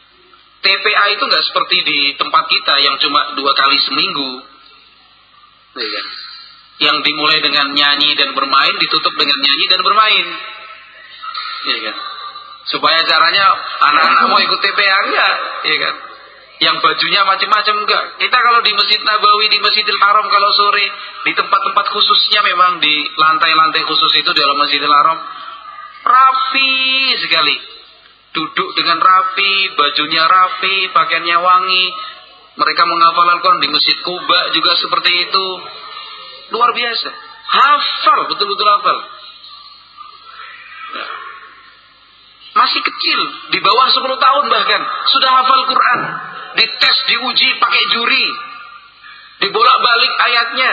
TPA 0.58 1.04
itu 1.14 1.22
nggak 1.22 1.44
seperti 1.54 1.76
di 1.86 1.98
tempat 2.18 2.44
kita 2.50 2.74
yang 2.82 2.98
cuma 2.98 3.38
dua 3.38 3.52
kali 3.54 3.78
seminggu. 3.78 4.30
Ya? 5.78 6.02
Yang 6.78 6.96
dimulai 7.06 7.38
dengan 7.42 7.74
nyanyi 7.74 8.14
dan 8.18 8.34
bermain, 8.34 8.74
ditutup 8.78 9.14
dengan 9.14 9.38
nyanyi 9.38 9.64
dan 9.70 9.80
bermain. 9.82 10.26
Ya, 11.58 11.78
kan? 11.90 11.96
Supaya 12.68 13.00
caranya 13.00 13.46
anak-anak 13.80 14.24
mau 14.28 14.40
ikut 14.44 14.60
TPA 14.60 14.98
enggak, 15.08 15.34
ya 15.64 15.76
kan? 15.88 15.94
Yang 16.58 16.76
bajunya 16.84 17.22
macam-macam 17.24 17.74
enggak. 17.86 18.04
Kita 18.20 18.36
kalau 18.36 18.60
di 18.60 18.72
Masjid 18.76 19.00
Nabawi, 19.00 19.46
di 19.48 19.58
Masjidil 19.62 20.00
Haram 20.04 20.26
kalau 20.28 20.50
sore, 20.52 20.86
di 21.24 21.32
tempat-tempat 21.32 21.86
khususnya 21.88 22.44
memang 22.44 22.82
di 22.82 23.08
lantai-lantai 23.16 23.82
khusus 23.88 24.12
itu 24.20 24.30
dalam 24.36 24.56
Masjidil 24.60 24.92
Haram 24.92 25.18
rapi 26.04 26.72
sekali. 27.24 27.56
Duduk 28.28 28.68
dengan 28.76 29.00
rapi, 29.00 29.72
bajunya 29.72 30.28
rapi, 30.28 30.92
pakaiannya 30.92 31.36
wangi. 31.40 31.86
Mereka 32.58 32.82
menghafal 32.84 33.26
Al-Quran 33.38 33.64
di 33.64 33.70
Masjid 33.72 33.96
Kuba 34.04 34.52
juga 34.52 34.76
seperti 34.76 35.10
itu. 35.24 35.46
Luar 36.52 36.74
biasa. 36.76 37.08
Hafal, 37.48 38.18
betul-betul 38.28 38.68
hafal. 38.68 38.98
Masih 42.58 42.82
kecil, 42.82 43.20
di 43.54 43.58
bawah 43.62 43.86
10 43.86 44.02
tahun 44.02 44.44
bahkan, 44.50 44.82
sudah 45.14 45.30
hafal 45.30 45.62
Quran, 45.70 46.00
dites, 46.58 46.98
diuji 47.06 47.48
pakai 47.62 47.82
juri, 47.94 48.26
dibolak-balik 49.46 50.12
ayatnya, 50.26 50.70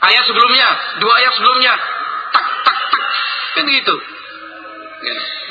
Ayat 0.00 0.24
sebelumnya, 0.24 0.68
dua 0.96 1.12
ayat 1.12 1.32
sebelumnya, 1.36 1.76
tak 2.32 2.46
tak 2.64 2.76
tak, 2.88 3.04
kan 3.52 3.64
gitu. 3.68 3.94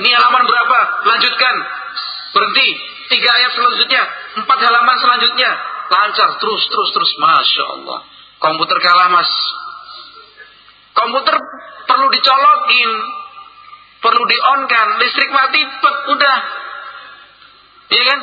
Ini 0.02 0.10
halaman 0.10 0.44
berapa? 0.46 0.78
Lanjutkan. 1.06 1.56
Berhenti. 2.34 2.70
Tiga 3.10 3.30
ayat 3.30 3.52
selanjutnya, 3.58 4.04
empat 4.42 4.60
halaman 4.62 4.98
selanjutnya, 5.02 5.50
lancar 5.90 6.30
terus 6.38 6.62
terus 6.70 6.90
terus, 6.94 7.12
masya 7.18 7.64
Allah. 7.78 8.06
Komputer 8.38 8.78
kalah 8.86 9.10
mas. 9.10 9.30
Komputer 10.94 11.34
perlu 11.90 12.08
dicolokin, 12.14 12.90
perlu 14.00 14.24
di 14.26 14.38
on 14.56 14.62
kan, 14.68 14.88
listrik 15.00 15.32
mati, 15.32 15.62
pet, 15.64 15.96
udah. 16.16 16.38
Iya 17.90 18.04
kan? 18.06 18.20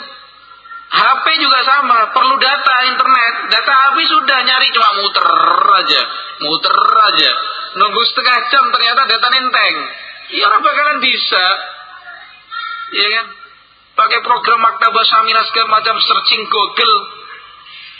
HP 0.87 1.25
juga 1.43 1.61
sama, 1.67 2.15
perlu 2.15 2.35
data 2.39 2.75
internet. 2.87 3.33
Data 3.51 3.73
habis 3.91 4.07
sudah 4.07 4.39
nyari 4.47 4.69
cuma 4.71 4.91
muter 5.03 5.29
aja, 5.83 6.03
muter 6.41 6.77
aja. 7.13 7.33
Nunggu 7.77 8.03
setengah 8.09 8.39
jam 8.49 8.65
ternyata 8.73 9.03
data 9.05 9.29
nenteng. 9.29 9.75
Ya 10.33 10.49
orang 10.49 10.63
bakalan 10.63 10.99
bisa. 11.03 11.47
Iya 12.95 13.09
kan? 13.21 13.27
Pakai 13.97 14.21
program 14.23 14.61
Maktabah 14.61 15.05
Samina 15.09 15.43
segala 15.49 15.81
macam 15.81 15.97
searching 16.01 16.45
Google. 16.47 16.97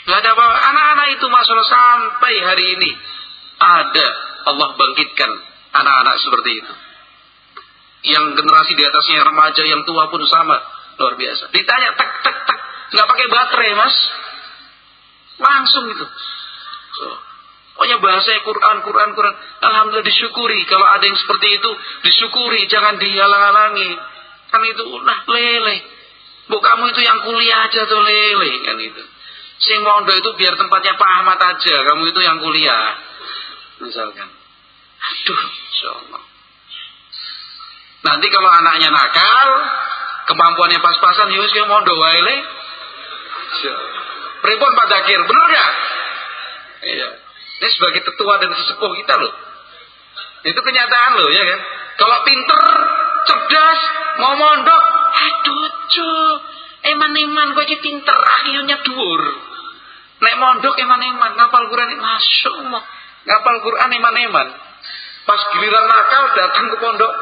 Gak 0.07 0.23
ada 0.23 0.29
apa-apa. 0.33 0.57
Anak-anak 0.71 1.07
itu 1.19 1.25
masalah 1.27 1.65
sampai 1.67 2.33
hari 2.39 2.65
ini. 2.79 2.91
Ada 3.57 4.07
Allah 4.47 4.69
bangkitkan 4.77 5.31
anak-anak 5.75 6.15
seperti 6.23 6.51
itu. 6.63 6.73
Yang 8.07 8.25
generasi 8.39 8.71
di 8.73 8.83
atasnya 8.87 9.27
remaja, 9.27 9.63
yang 9.67 9.83
tua 9.83 10.07
pun 10.07 10.23
sama. 10.23 10.57
Luar 10.97 11.13
biasa. 11.19 11.51
Ditanya, 11.51 11.89
tak, 11.99 12.11
tak, 12.23 12.37
tak. 12.47 12.59
Nggak 12.95 13.07
pakai 13.07 13.25
baterai, 13.27 13.71
mas. 13.75 13.95
Langsung 15.37 15.85
itu. 15.91 16.05
So, 16.97 17.05
pokoknya 17.77 18.01
bahasanya 18.01 18.41
Quran, 18.41 18.77
Quran, 18.81 19.09
Quran. 19.13 19.35
Alhamdulillah 19.61 20.07
disyukuri. 20.07 20.65
Kalau 20.65 20.87
ada 20.87 21.03
yang 21.05 21.19
seperti 21.19 21.47
itu, 21.61 21.69
disyukuri. 22.07 22.65
Jangan 22.65 22.97
dihalang-halangi. 22.97 23.91
Kan 24.49 24.61
itu 24.65 24.83
ulah 24.87 25.19
lele. 25.27 25.77
Bu 26.47 26.57
kamu 26.63 26.95
itu 26.95 27.01
yang 27.03 27.19
kuliah 27.27 27.67
aja 27.67 27.85
tuh 27.85 28.01
lele. 28.01 28.51
Kan 28.63 28.79
itu. 28.81 29.03
Sing 29.57 29.83
mondo 29.83 30.13
itu 30.15 30.29
biar 30.37 30.55
tempatnya 30.55 30.95
Pak 30.95 31.09
Ahmad 31.21 31.39
aja. 31.43 31.75
Kamu 31.91 32.03
itu 32.09 32.19
yang 32.23 32.39
kuliah. 32.41 32.97
Misalkan. 33.83 34.29
Aduh, 34.97 35.41
insya 35.69 35.89
Allah. 35.93 36.21
Nanti 38.07 38.27
kalau 38.31 38.47
anaknya 38.47 38.87
nakal, 38.87 39.49
kemampuannya 40.31 40.79
pas-pasan, 40.79 41.35
yus 41.35 41.51
yang 41.51 41.67
mondo 41.67 41.91
wae 41.91 42.39
Pripun 44.37 44.71
Pak 44.79 44.87
Dakir, 44.87 45.19
bener 45.27 45.45
gak? 45.51 45.71
Iya. 46.87 47.07
Ini 47.57 47.69
sebagai 47.73 48.05
tetua 48.05 48.39
dan 48.39 48.53
sesepuh 48.53 48.91
kita 48.95 49.13
loh. 49.17 49.33
Itu 50.45 50.59
kenyataan 50.61 51.11
loh 51.19 51.29
ya 51.33 51.43
kan. 51.43 51.59
Kalau 51.97 52.17
pinter, 52.23 52.61
cerdas, 53.27 53.81
mau 54.21 54.33
mondok, 54.37 54.83
aduh 55.11 55.67
cu, 55.89 56.09
eman-eman 56.93 57.57
gue 57.57 57.65
ini 57.65 57.77
pinter, 57.81 58.13
akhirnya 58.15 58.77
dur. 58.85 59.21
Nek 60.21 60.35
mondok 60.37 60.75
eman-eman, 60.77 61.33
ngapal 61.33 61.65
Quran, 61.67 61.97
Allah. 61.97 62.83
Ngapal 63.25 63.55
Quran 63.65 63.89
eman-eman. 63.99 64.47
Pas 65.25 65.41
giliran 65.51 65.85
nakal 65.89 66.23
datang 66.37 66.65
ke 66.71 66.77
pondok, 66.79 67.13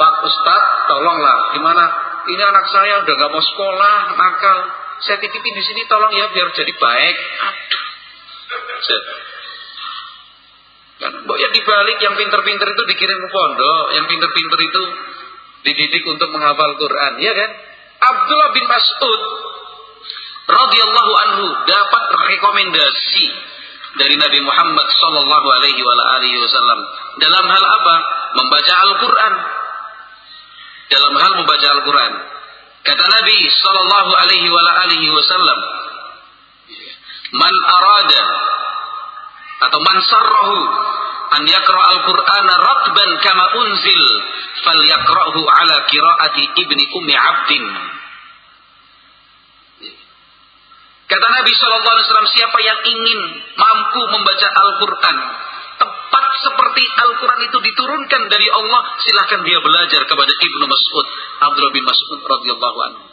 Pak 0.00 0.14
Ustad, 0.24 0.62
tolonglah, 0.88 1.52
gimana? 1.60 1.84
Ini 2.24 2.40
anak 2.40 2.64
saya 2.72 3.04
udah 3.04 3.14
gak 3.20 3.32
mau 3.36 3.44
sekolah, 3.44 3.96
nakal 4.16 4.58
saya 5.04 5.16
titipin 5.20 5.54
di 5.56 5.64
sini 5.64 5.84
tolong 5.84 6.12
ya 6.12 6.24
biar 6.32 6.48
jadi 6.56 6.72
baik. 6.72 7.16
Aduh. 7.20 7.84
Kan, 11.00 11.12
ya 11.24 11.48
dibalik 11.52 11.98
yang 12.00 12.12
pinter-pinter 12.16 12.68
itu 12.68 12.82
dikirim 12.92 13.18
ke 13.24 13.28
pondok, 13.32 13.84
yang 13.96 14.04
pinter-pinter 14.04 14.58
itu 14.60 14.82
dididik 15.64 16.04
untuk 16.08 16.28
menghafal 16.28 16.76
Quran, 16.76 17.12
ya 17.20 17.32
kan? 17.32 17.50
Abdullah 18.00 18.50
bin 18.56 18.64
Mas'ud 18.68 19.22
radhiyallahu 20.48 21.12
anhu 21.28 21.44
dapat 21.68 22.02
rekomendasi 22.36 23.26
dari 23.96 24.14
Nabi 24.16 24.40
Muhammad 24.44 24.86
sallallahu 24.92 25.46
alaihi 25.60 26.36
wasallam 26.36 26.80
dalam 27.20 27.44
hal 27.48 27.64
apa? 27.64 27.96
Membaca 28.36 28.72
Al-Qur'an. 28.88 29.34
Dalam 30.90 31.14
hal 31.14 31.32
membaca 31.38 31.66
Al-Qur'an. 31.78 32.12
Kata 32.82 33.04
Nabi 33.06 33.38
sallallahu 33.46 34.10
alaihi 34.10 35.08
wasallam, 35.14 35.58
"Man 37.38 37.54
arada 37.62 38.24
atau 39.70 39.78
man 39.86 39.96
sarrahu 40.02 40.56
an 41.38 41.42
yaqra 41.46 41.82
al-Qur'ana 41.94 42.52
ratban 42.58 43.10
kama 43.22 43.44
unzil 43.62 44.02
falyaqra'hu 44.66 45.40
ala 45.46 45.76
qira'ati 45.86 46.42
ibni 46.58 46.84
ummi 46.98 47.14
'abdin." 47.14 47.64
Kata 51.06 51.26
Nabi 51.26 51.52
sallallahu 51.54 51.94
alaihi 51.94 52.06
wasallam, 52.10 52.30
siapa 52.34 52.58
yang 52.66 52.80
ingin 52.86 53.20
mampu 53.54 54.00
membaca 54.10 54.48
Al-Qur'an 54.50 55.16
seperti 56.40 56.82
Al-Quran 56.86 57.40
itu 57.46 57.58
diturunkan 57.60 58.22
dari 58.30 58.48
Allah, 58.50 58.80
silahkan 59.00 59.40
dia 59.44 59.58
belajar 59.60 60.02
kepada 60.04 60.32
Ibnu 60.32 60.64
Mas'ud, 60.66 61.06
Abdullah 61.50 61.72
bin 61.74 61.84
Mas'ud 61.84 62.20
radhiyallahu 62.20 62.78
anhu. 62.90 63.04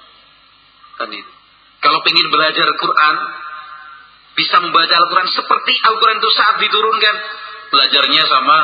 Kan 0.98 1.10
itu. 1.14 1.32
Kalau 1.78 2.02
ingin 2.02 2.28
belajar 2.34 2.68
Quran, 2.74 3.16
bisa 4.34 4.56
membaca 4.62 4.94
Al-Quran 4.94 5.30
seperti 5.34 5.74
Al-Quran 5.82 6.18
itu 6.18 6.32
saat 6.34 6.56
diturunkan, 6.62 7.16
belajarnya 7.74 8.24
sama 8.30 8.58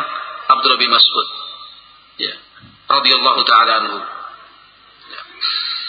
Abdullah 0.58 0.80
bin 0.82 0.92
Mas'ud. 0.92 1.28
Ya. 2.22 2.36
Radhiyallahu 2.90 3.42
taala 3.48 3.74
anhu. 3.86 3.98
Ya. 5.10 5.22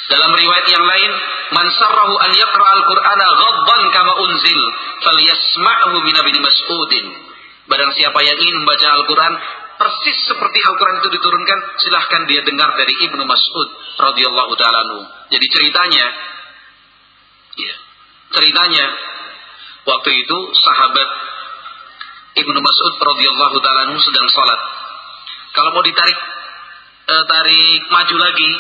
Dalam 0.09 0.31
riwayat 0.37 0.67
yang 0.69 0.85
lain, 0.85 1.11
man 1.53 1.67
sarrahu 1.75 2.15
an 2.17 2.31
yaqra 2.33 2.67
al-Qur'ana 2.81 3.27
ghadban 3.41 3.83
kama 3.93 4.13
unzil, 4.25 4.61
falyasma'hu 5.05 5.97
min 6.01 6.17
Ibnu 6.17 6.39
Mas'udin. 6.39 7.07
Barang 7.65 7.93
siapa 7.97 8.19
yang 8.21 8.37
ingin 8.37 8.57
membaca 8.61 8.89
Al-Quran 8.93 9.35
persis 9.81 10.19
seperti 10.29 10.59
Al-Quran 10.61 11.01
itu 11.01 11.11
diturunkan, 11.17 11.59
silahkan 11.81 12.23
dia 12.29 12.41
dengar 12.45 12.77
dari 12.77 12.95
Ibnu 13.09 13.25
Mas'ud 13.25 13.69
radhiyallahu 13.99 14.53
taala 14.61 14.85
Jadi 15.33 15.47
ceritanya, 15.49 16.07
ya, 17.57 17.75
ceritanya 18.37 18.85
waktu 19.89 20.11
itu 20.13 20.39
sahabat 20.61 21.09
Ibnu 22.37 22.59
Mas'ud 22.61 22.95
radhiyallahu 23.01 23.57
taala 23.65 23.97
sedang 23.97 24.29
sholat. 24.29 24.61
Kalau 25.55 25.71
mau 25.73 25.85
ditarik 25.87 26.19
eh, 27.09 27.25
tarik 27.25 27.83
maju 27.89 28.17
lagi, 28.19 28.51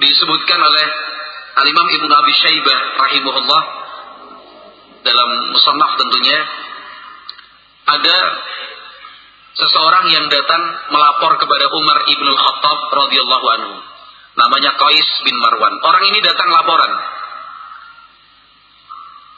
disebutkan 0.00 0.60
oleh 0.60 0.86
Al-Imam 1.64 1.88
Ibnu 1.88 2.12
Abi 2.12 2.32
Syaibah 2.34 2.78
rahimahullah 3.08 3.62
dalam 5.00 5.28
musannaf 5.52 5.96
tentunya 5.96 6.38
ada 7.98 8.18
seseorang 9.54 10.06
yang 10.14 10.26
datang 10.30 10.62
melapor 10.94 11.36
kepada 11.36 11.66
Umar 11.74 11.98
ibn 12.06 12.28
Khattab 12.30 12.78
radhiyallahu 12.94 13.46
anhu. 13.58 13.74
Namanya 14.38 14.78
Qais 14.78 15.08
bin 15.26 15.36
Marwan. 15.36 15.74
Orang 15.82 16.04
ini 16.06 16.18
datang 16.22 16.48
laporan. 16.54 16.92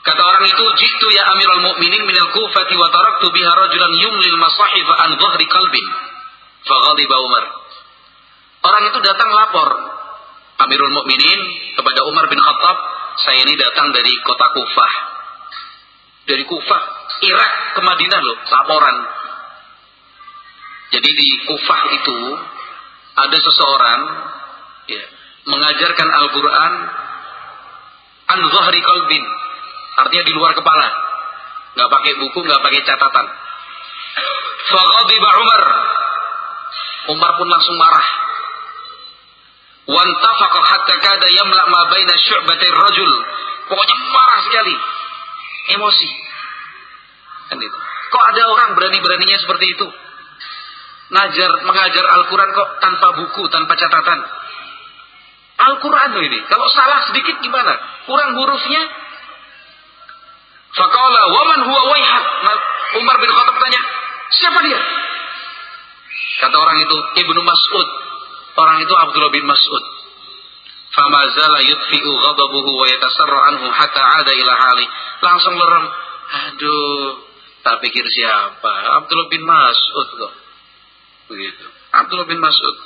Kata 0.03 0.19
orang 0.19 0.45
itu, 0.51 0.65
"Jitu 0.83 1.07
ya 1.15 1.31
Amirul 1.31 1.63
Mukminin 1.63 2.03
min 2.05 2.17
al-Kufati 2.19 2.75
wa 2.75 2.91
taraktu 2.91 3.31
biha 3.31 3.53
rajulan 3.55 3.93
yumlil 4.03 4.39
masahif 4.39 4.89
an 4.99 5.11
dhahri 5.17 5.47
qalbin." 5.47 5.87
Faghadiba 6.63 7.17
Umar. 7.23 7.45
Orang 8.63 8.83
itu 8.91 8.99
datang 9.03 9.31
lapor 9.31 9.69
Amirul 10.63 10.93
Mukminin 10.95 11.41
kepada 11.75 12.07
Umar 12.07 12.31
bin 12.31 12.39
Khattab, 12.39 12.77
"Saya 13.27 13.43
ini 13.47 13.55
datang 13.59 13.91
dari 13.95 14.13
kota 14.23 14.47
Kufah." 14.55 14.93
Dari 16.23 16.45
Kufah 16.47 16.83
Irak 17.23 17.53
ke 17.79 17.81
Madinah 17.87 18.21
loh, 18.21 18.39
laporan. 18.51 18.97
Jadi 20.93 21.11
di 21.15 21.29
Kufah 21.49 21.83
itu 21.97 22.19
ada 23.17 23.39
seseorang 23.39 24.01
ya, 24.91 25.05
mengajarkan 25.49 26.09
Al-Quran 26.11 26.73
an 28.29 28.41
zahri 28.49 28.81
kalbin, 28.81 29.25
artinya 30.05 30.25
di 30.25 30.33
luar 30.37 30.53
kepala, 30.57 30.89
nggak 31.77 31.91
pakai 31.91 32.13
buku, 32.21 32.39
nggak 32.45 32.61
pakai 32.61 32.81
catatan. 32.85 33.27
Faghadiba 34.63 35.31
Umar, 35.43 35.63
Umar 37.13 37.31
pun 37.41 37.49
langsung 37.49 37.77
marah. 37.81 38.09
Wantafaqa 39.83 40.61
hatta 40.63 40.95
kada 41.03 41.27
yamla 41.27 41.65
ma 41.67 41.81
baina 41.91 42.15
syu'batir 42.15 42.71
rajul. 42.71 43.13
Pokoknya 43.67 43.97
marah 44.15 44.41
sekali. 44.47 44.77
Emosi. 45.75 46.09
Kan 47.53 47.61
itu. 47.61 47.79
Kok 48.09 48.25
ada 48.33 48.43
orang 48.49 48.73
berani-beraninya 48.73 49.37
seperti 49.37 49.77
itu? 49.77 49.85
Ngajar, 51.13 51.51
mengajar 51.69 52.05
Al-Quran 52.17 52.49
kok 52.57 52.69
tanpa 52.81 53.13
buku, 53.13 53.45
tanpa 53.53 53.77
catatan. 53.77 54.25
Al-Quran 55.61 56.17
ini. 56.17 56.41
Kalau 56.49 56.65
salah 56.73 57.05
sedikit 57.13 57.37
gimana? 57.45 57.77
Kurang 58.09 58.33
hurufnya? 58.41 58.89
Faqala 60.73 61.23
waman 61.29 61.61
huwa 61.69 61.83
wayhak. 61.93 62.25
Umar 63.05 63.21
bin 63.21 63.29
Khattab 63.29 63.57
tanya, 63.61 63.83
Siapa 64.33 64.59
dia? 64.65 64.81
Kata 66.41 66.57
orang 66.57 66.79
itu, 66.81 66.97
Ibnu 67.21 67.41
Mas'ud. 67.45 67.89
Orang 68.57 68.81
itu 68.81 68.95
Abdullah 68.97 69.29
bin 69.29 69.45
Mas'ud. 69.45 69.85
Fama 70.97 71.21
zala 71.37 71.61
yutfi'u 71.61 72.11
ghadabuhu 72.17 72.71
wa 72.81 72.87
yatasarra 72.89 73.41
anhu 73.53 73.69
hatta 73.69 74.01
ada 74.01 74.33
ila 74.33 74.53
hali. 74.57 74.87
Langsung 75.21 75.53
merem. 75.61 75.85
Aduh, 76.33 77.32
tak 77.63 77.79
pikir 77.79 78.05
siapa? 78.11 78.73
Abdullah 79.03 79.29
bin 79.31 79.43
Mas'ud 79.47 80.09
kok. 80.19 80.35
Begitu. 81.31 81.67
Abdullah 81.95 82.27
bin 82.27 82.43
Mas'ud. 82.43 82.77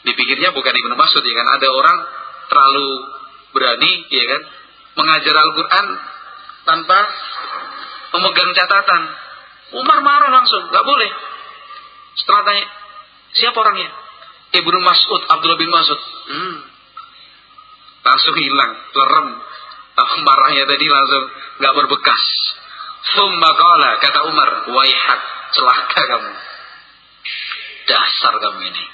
Dipikirnya 0.00 0.56
bukan 0.56 0.72
Ibnu 0.72 0.96
Mas'ud 0.96 1.20
ya 1.20 1.34
kan. 1.36 1.48
Ada 1.60 1.68
orang 1.68 1.98
terlalu 2.48 2.88
berani 3.52 3.92
ya 4.08 4.24
kan. 4.32 4.42
Mengajar 4.96 5.34
Al-Quran 5.36 5.86
tanpa 6.64 6.98
memegang 8.16 8.50
catatan. 8.56 9.02
Umar 9.76 10.00
marah 10.02 10.30
langsung. 10.40 10.66
Gak 10.72 10.82
boleh. 10.82 11.10
Setelah 12.18 12.42
tanya, 12.42 12.64
siapa 13.38 13.54
orangnya? 13.54 13.88
Ibnu 14.50 14.78
Mas'ud, 14.82 15.22
Abdullah 15.30 15.60
bin 15.60 15.70
Mas'ud. 15.70 16.00
Hmm. 16.26 16.56
Langsung 18.02 18.34
hilang, 18.34 18.72
lerem. 18.96 19.28
Marahnya 20.00 20.64
tadi 20.64 20.88
langsung 20.88 21.24
gak 21.60 21.74
berbekas. 21.76 22.24
Thumma 23.10 23.50
qala, 23.54 23.90
kata 23.98 24.20
Umar, 24.30 24.48
waihat, 24.70 25.20
celaka 25.56 26.02
kamu. 26.04 26.32
Dasar 27.90 28.34
kamu 28.38 28.60
ini. 28.70 28.84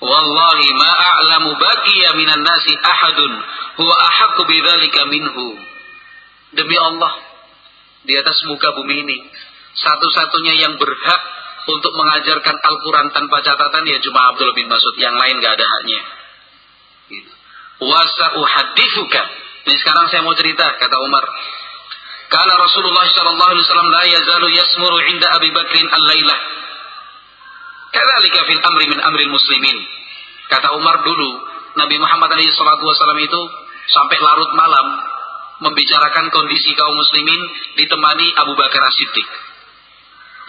Wallahi 0.00 0.68
ma 0.80 0.92
a'lamu 0.96 1.50
baqiya 1.60 2.16
minan 2.16 2.40
nasi 2.40 2.72
ahadun 2.72 3.32
huwa 3.80 3.94
ahaqqu 4.00 4.48
bidzalika 4.48 5.08
minhu. 5.08 5.56
Demi 6.56 6.76
Allah, 6.76 7.12
di 8.04 8.16
atas 8.16 8.44
muka 8.48 8.74
bumi 8.74 9.04
ini, 9.04 9.18
satu-satunya 9.76 10.66
yang 10.66 10.74
berhak 10.80 11.22
untuk 11.68 11.92
mengajarkan 11.94 12.56
Al-Quran 12.58 13.06
tanpa 13.12 13.44
catatan 13.44 13.84
ya 13.86 13.98
cuma 14.02 14.32
Abdullah 14.32 14.56
bin 14.56 14.66
Mas'ud. 14.66 14.96
Yang 14.96 15.16
lain 15.20 15.34
gak 15.44 15.54
ada 15.60 15.66
haknya. 15.68 16.00
Gitu. 17.12 17.30
Wasa 17.84 18.26
uhadithuka. 18.40 19.22
Ini 19.68 19.76
sekarang 19.78 20.08
saya 20.08 20.24
mau 20.24 20.34
cerita, 20.34 20.64
kata 20.80 20.96
Umar. 20.96 21.24
Karena 22.30 22.54
Rasulullah 22.62 23.06
sallallahu 23.10 23.50
alaihi 23.50 23.64
wasallam 23.66 23.90
la 23.90 24.04
yazalu 24.06 24.46
yasmuru 24.54 24.98
inda 25.10 25.26
Abi 25.34 25.50
Bakrin 25.50 25.86
al-lailah. 25.90 26.40
Kadzalika 27.90 28.40
fil 28.46 28.62
amri 28.62 28.86
min 28.86 28.98
amril 29.02 29.34
muslimin. 29.34 29.78
Kata 30.46 30.78
Umar 30.78 31.02
dulu, 31.02 31.30
Nabi 31.74 31.98
Muhammad 31.98 32.30
alaihi 32.30 32.54
salatu 32.54 32.86
wasallam 32.86 33.18
itu 33.18 33.40
sampai 33.90 34.18
larut 34.22 34.50
malam 34.54 34.86
membicarakan 35.60 36.30
kondisi 36.30 36.70
kaum 36.78 36.94
muslimin 36.94 37.40
ditemani 37.76 38.30
Abu 38.38 38.54
Bakar 38.54 38.78
As-Siddiq. 38.78 39.28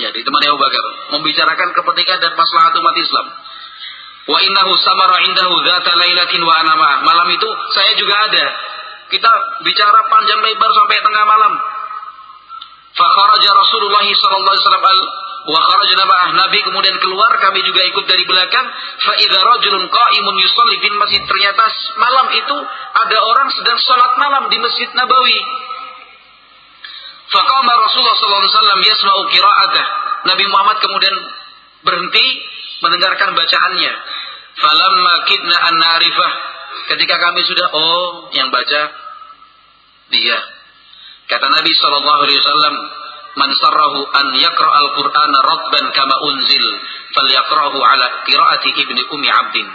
Ya, 0.06 0.10
ditemani 0.14 0.46
Abu 0.54 0.62
Bakar 0.62 0.86
membicarakan 1.18 1.70
kepentingan 1.74 2.18
dan 2.22 2.34
maslahat 2.38 2.74
umat 2.78 2.96
Islam. 2.98 3.28
Wa 4.30 4.38
innahu 4.38 4.72
samara 4.86 5.18
indahu 5.26 5.56
dzata 5.66 5.92
lailatin 5.98 6.42
wa 6.46 6.54
ana 6.62 6.74
Malam 7.02 7.28
itu 7.34 7.50
saya 7.74 7.92
juga 7.98 8.16
ada. 8.30 8.46
Kita 9.12 9.32
bicara 9.66 10.00
panjang 10.08 10.40
lebar 10.40 10.70
sampai 10.72 10.98
tengah 11.04 11.26
malam. 11.28 11.54
Fa 12.92 13.08
kharaja 13.08 13.50
Rasulullah 13.56 14.04
sallallahu 14.04 14.52
alaihi 14.52 14.64
wasallam 14.68 14.86
wa 15.42 15.62
ma'ah 16.06 16.30
Nabi 16.38 16.60
kemudian 16.62 17.02
keluar 17.02 17.34
kami 17.42 17.66
juga 17.66 17.82
ikut 17.82 18.06
dari 18.06 18.24
belakang 18.30 18.68
fa 19.02 19.14
idza 19.18 19.40
rajulun 19.42 19.90
qa'imun 19.90 20.36
yusalli 20.38 20.78
fil 20.78 20.98
masjid 21.02 21.24
ternyata 21.26 21.66
malam 21.98 22.28
itu 22.30 22.56
ada 22.94 23.18
orang 23.26 23.50
sedang 23.50 23.80
salat 23.82 24.12
malam 24.22 24.44
di 24.54 24.58
Masjid 24.62 24.86
Nabawi 24.94 25.40
Faqama 27.32 27.72
Rasulullah 27.80 28.16
sallallahu 28.20 28.44
alaihi 28.44 28.56
wasallam 28.60 28.82
yasma'u 28.84 29.22
qira'atah. 29.32 29.86
Nabi 30.28 30.46
Muhammad 30.52 30.78
kemudian 30.84 31.16
berhenti 31.88 32.26
mendengarkan 32.84 33.32
bacaannya. 33.32 33.94
Falamma 34.60 35.14
kidna 35.32 35.56
an 35.56 35.76
narifah. 35.80 36.32
Ketika 36.92 37.16
kami 37.24 37.48
sudah 37.48 37.68
oh 37.72 38.28
yang 38.36 38.52
baca 38.52 38.82
dia. 40.12 40.40
Kata 41.32 41.48
Nabi 41.48 41.72
sallallahu 41.72 42.20
alaihi 42.28 42.40
wasallam, 42.44 42.76
"Man 43.40 43.50
sarrahu 43.56 44.00
an 44.04 44.28
yaqra' 44.36 44.74
al-Qur'ana 44.84 45.38
ratban 45.48 45.86
kama 45.96 46.16
unzil, 46.28 46.66
falyaqra'hu 47.16 47.80
ala 47.80 48.06
qira'ati 48.28 48.70
Ibni 48.84 49.02
Ummi 49.08 49.30
Abdin." 49.32 49.68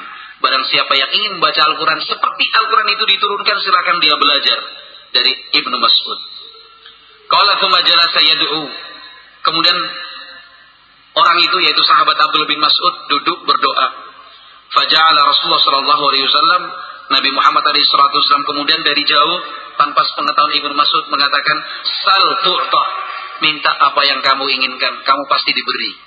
Barang 0.45 0.69
siapa 0.69 0.93
yang 0.93 1.09
ingin 1.17 1.41
membaca 1.41 1.65
Al-Quran 1.65 1.97
seperti 2.05 2.45
Al-Quran 2.53 2.89
itu 2.93 3.05
diturunkan, 3.09 3.57
silakan 3.57 3.97
dia 4.05 4.21
belajar 4.21 4.59
dari 5.17 5.33
Ibnu 5.65 5.77
Mas'ud. 5.81 6.21
Qala 7.33 7.57
thumma 7.57 7.81
jalasa 7.81 8.21
yad'u. 8.21 8.69
Kemudian 9.41 9.79
orang 11.17 11.39
itu 11.41 11.57
yaitu 11.65 11.83
sahabat 11.89 12.21
Abdul 12.21 12.45
bin 12.45 12.61
Mas'ud 12.61 12.95
duduk 13.17 13.49
berdoa. 13.49 13.87
Faja'ala 14.77 15.21
Rasulullah 15.25 15.63
sallallahu 15.65 16.03
alaihi 16.13 16.27
wasallam 16.29 16.63
Nabi 17.17 17.31
Muhammad 17.33 17.65
alaihi 17.65 17.87
salatu 17.89 18.19
wasallam 18.19 18.45
kemudian 18.45 18.81
dari 18.85 19.03
jauh 19.09 19.39
tanpa 19.77 20.01
pengetahuan 20.03 20.55
Ibnu 20.57 20.75
Mas'ud 20.75 21.05
mengatakan 21.13 21.57
sal 22.05 22.25
tu'ta 22.45 22.85
minta 23.45 23.71
apa 23.71 24.01
yang 24.09 24.21
kamu 24.25 24.45
inginkan 24.49 25.05
kamu 25.05 25.23
pasti 25.29 25.53
diberi 25.53 26.07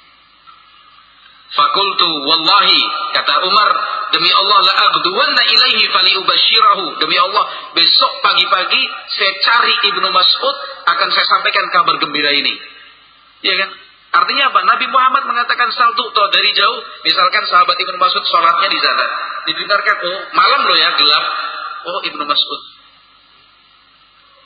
Fakultu 1.49 2.09
wallahi 2.29 2.81
kata 3.17 3.41
Umar 3.41 3.69
demi 4.13 4.29
Allah 4.29 4.59
la 4.69 4.73
aghduwanna 4.85 5.41
ilaihi 5.49 5.89
fali 5.89 6.13
ubashirahu 6.21 7.01
demi 7.01 7.17
Allah 7.17 7.73
besok 7.73 8.21
pagi-pagi 8.21 8.81
saya 9.09 9.33
cari 9.41 9.73
Ibnu 9.89 10.13
Mas'ud 10.13 10.55
akan 10.93 11.07
saya 11.09 11.25
sampaikan 11.25 11.65
kabar 11.73 11.97
gembira 11.97 12.37
ini. 12.37 12.53
Ya 13.41 13.57
kan? 13.65 13.69
Artinya 14.09 14.53
apa? 14.53 14.59
Nabi 14.61 14.93
Muhammad 14.93 15.25
mengatakan 15.25 15.73
saltu 15.73 16.05
toh 16.13 16.27
dari 16.29 16.53
jauh, 16.53 16.85
misalkan 17.01 17.41
sahabat 17.49 17.77
Ibnu 17.77 17.97
Mas'ud 17.97 18.25
sholatnya 18.29 18.69
di 18.69 18.79
sana, 18.81 19.05
didengarkan 19.49 19.97
oh 20.05 20.19
malam 20.37 20.61
loh 20.69 20.77
ya 20.77 20.89
gelap, 21.01 21.25
oh 21.89 21.99
Ibnu 22.13 22.23
Mas'ud. 22.29 22.61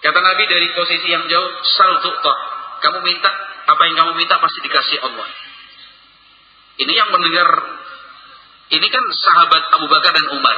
Kata 0.04 0.20
Nabi 0.20 0.44
dari 0.52 0.68
posisi 0.76 1.08
yang 1.08 1.24
jauh, 1.32 1.52
saltu 1.64 2.12
toh, 2.12 2.38
kamu 2.84 3.00
minta 3.08 3.32
apa 3.64 3.82
yang 3.88 3.96
kamu 3.96 4.12
minta 4.20 4.36
pasti 4.36 4.60
dikasih 4.68 5.00
Allah. 5.00 5.28
Ini 6.84 6.92
yang 6.92 7.10
mendengar 7.16 7.48
ini 8.74 8.88
kan 8.92 9.04
sahabat 9.16 9.64
Abu 9.80 9.88
Bakar 9.88 10.12
dan 10.12 10.28
Umar. 10.36 10.58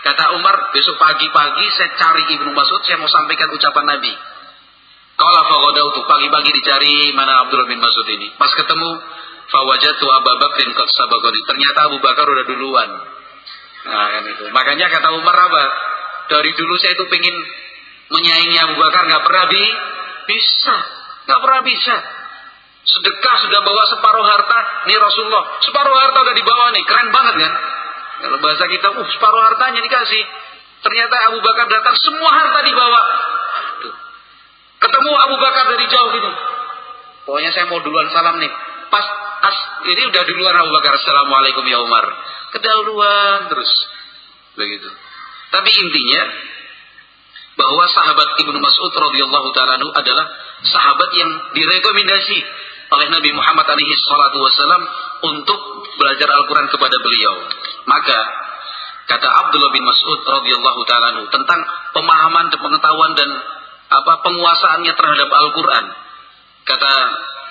Kata 0.00 0.38
Umar, 0.38 0.72
besok 0.72 0.96
pagi-pagi 0.96 1.66
saya 1.76 1.92
cari 1.98 2.24
Ibnu 2.38 2.54
Mas'ud, 2.54 2.80
saya 2.86 2.96
mau 3.02 3.10
sampaikan 3.10 3.50
ucapan 3.52 3.84
Nabi. 3.96 4.12
Kalau 5.20 5.42
fagodautu 5.44 6.00
pagi-pagi 6.08 6.50
dicari 6.56 7.12
mana 7.12 7.44
Abdullah 7.44 7.68
bin 7.68 7.76
Mas'ud 7.82 8.08
ini. 8.08 8.32
Pas 8.40 8.48
ketemu, 8.56 8.90
fawajatu 9.50 10.06
Abu 10.08 10.32
Bakrin 10.40 10.72
kot. 10.72 10.88
Ternyata 11.44 11.78
Abu 11.92 11.98
Bakar 12.00 12.24
udah 12.24 12.46
duluan. 12.48 12.90
Nah 13.84 14.06
kan 14.16 14.24
itu. 14.24 14.44
Makanya 14.48 14.86
kata 14.88 15.08
Umar 15.18 15.36
apa? 15.36 15.64
Dari 16.32 16.54
dulu 16.56 16.72
saya 16.80 16.94
itu 16.96 17.04
pengen 17.10 17.36
menyaingi 18.10 18.58
Abu 18.58 18.74
Bakar, 18.76 19.02
nggak 19.06 19.22
pernah 19.24 19.44
bi 19.46 19.64
bisa, 20.26 20.76
nggak 21.26 21.40
pernah 21.40 21.62
bisa. 21.62 21.96
Sedekah 22.80 23.36
sudah 23.46 23.60
bawa 23.62 23.82
separuh 23.92 24.24
harta, 24.26 24.58
nih 24.90 24.98
Rasulullah. 24.98 25.44
Separuh 25.62 25.94
harta 25.94 26.18
udah 26.26 26.34
dibawa 26.34 26.74
nih, 26.74 26.82
keren 26.86 27.08
banget 27.14 27.34
kan? 27.38 27.52
Kalau 28.20 28.38
bahasa 28.42 28.64
kita, 28.66 28.88
uh 28.90 29.08
separuh 29.08 29.42
hartanya 29.46 29.80
dikasih. 29.80 30.24
Ternyata 30.80 31.16
Abu 31.32 31.38
Bakar 31.44 31.68
datang, 31.68 31.94
semua 32.00 32.30
harta 32.32 32.58
dibawa. 32.64 33.00
Aduh. 33.78 33.94
Ketemu 34.80 35.12
Abu 35.12 35.36
Bakar 35.36 35.64
dari 35.76 35.86
jauh 35.92 36.10
gitu. 36.16 36.30
Pokoknya 37.28 37.52
saya 37.52 37.68
mau 37.68 37.84
duluan 37.84 38.08
salam 38.10 38.40
nih. 38.40 38.48
Pas 38.88 39.06
as, 39.44 39.58
ini 39.86 40.02
udah 40.08 40.22
duluan 40.24 40.56
Abu 40.56 40.70
Bakar. 40.72 40.96
Assalamualaikum 40.96 41.62
ya 41.68 41.78
Umar. 41.84 42.04
Kedahuluan 42.56 43.52
terus. 43.52 43.70
Begitu. 44.56 44.88
Tapi 45.52 45.70
intinya 45.70 46.22
bahwa 47.60 47.84
sahabat 47.92 48.28
Ibnu 48.40 48.56
Mas'ud 48.56 48.92
radhiyallahu 48.96 49.48
taala 49.52 49.76
adalah 49.76 50.26
sahabat 50.64 51.10
yang 51.12 51.30
direkomendasi 51.52 52.40
oleh 52.90 53.06
Nabi 53.12 53.30
Muhammad 53.36 53.68
alaihi 53.68 53.94
salatu 54.00 54.40
wasallam 54.40 54.82
untuk 55.28 55.60
belajar 56.00 56.28
Al-Qur'an 56.40 56.72
kepada 56.72 56.96
beliau. 57.04 57.34
Maka 57.84 58.18
kata 59.12 59.28
Abdullah 59.28 59.70
bin 59.76 59.84
Mas'ud 59.84 60.20
radhiyallahu 60.24 60.80
taala 60.88 61.20
tentang 61.28 61.60
pemahaman 61.92 62.48
dan 62.48 62.58
pengetahuan 62.64 63.12
dan 63.12 63.28
apa 63.92 64.12
penguasaannya 64.24 64.92
terhadap 64.96 65.28
Al-Qur'an. 65.28 65.84
Kata 66.64 66.90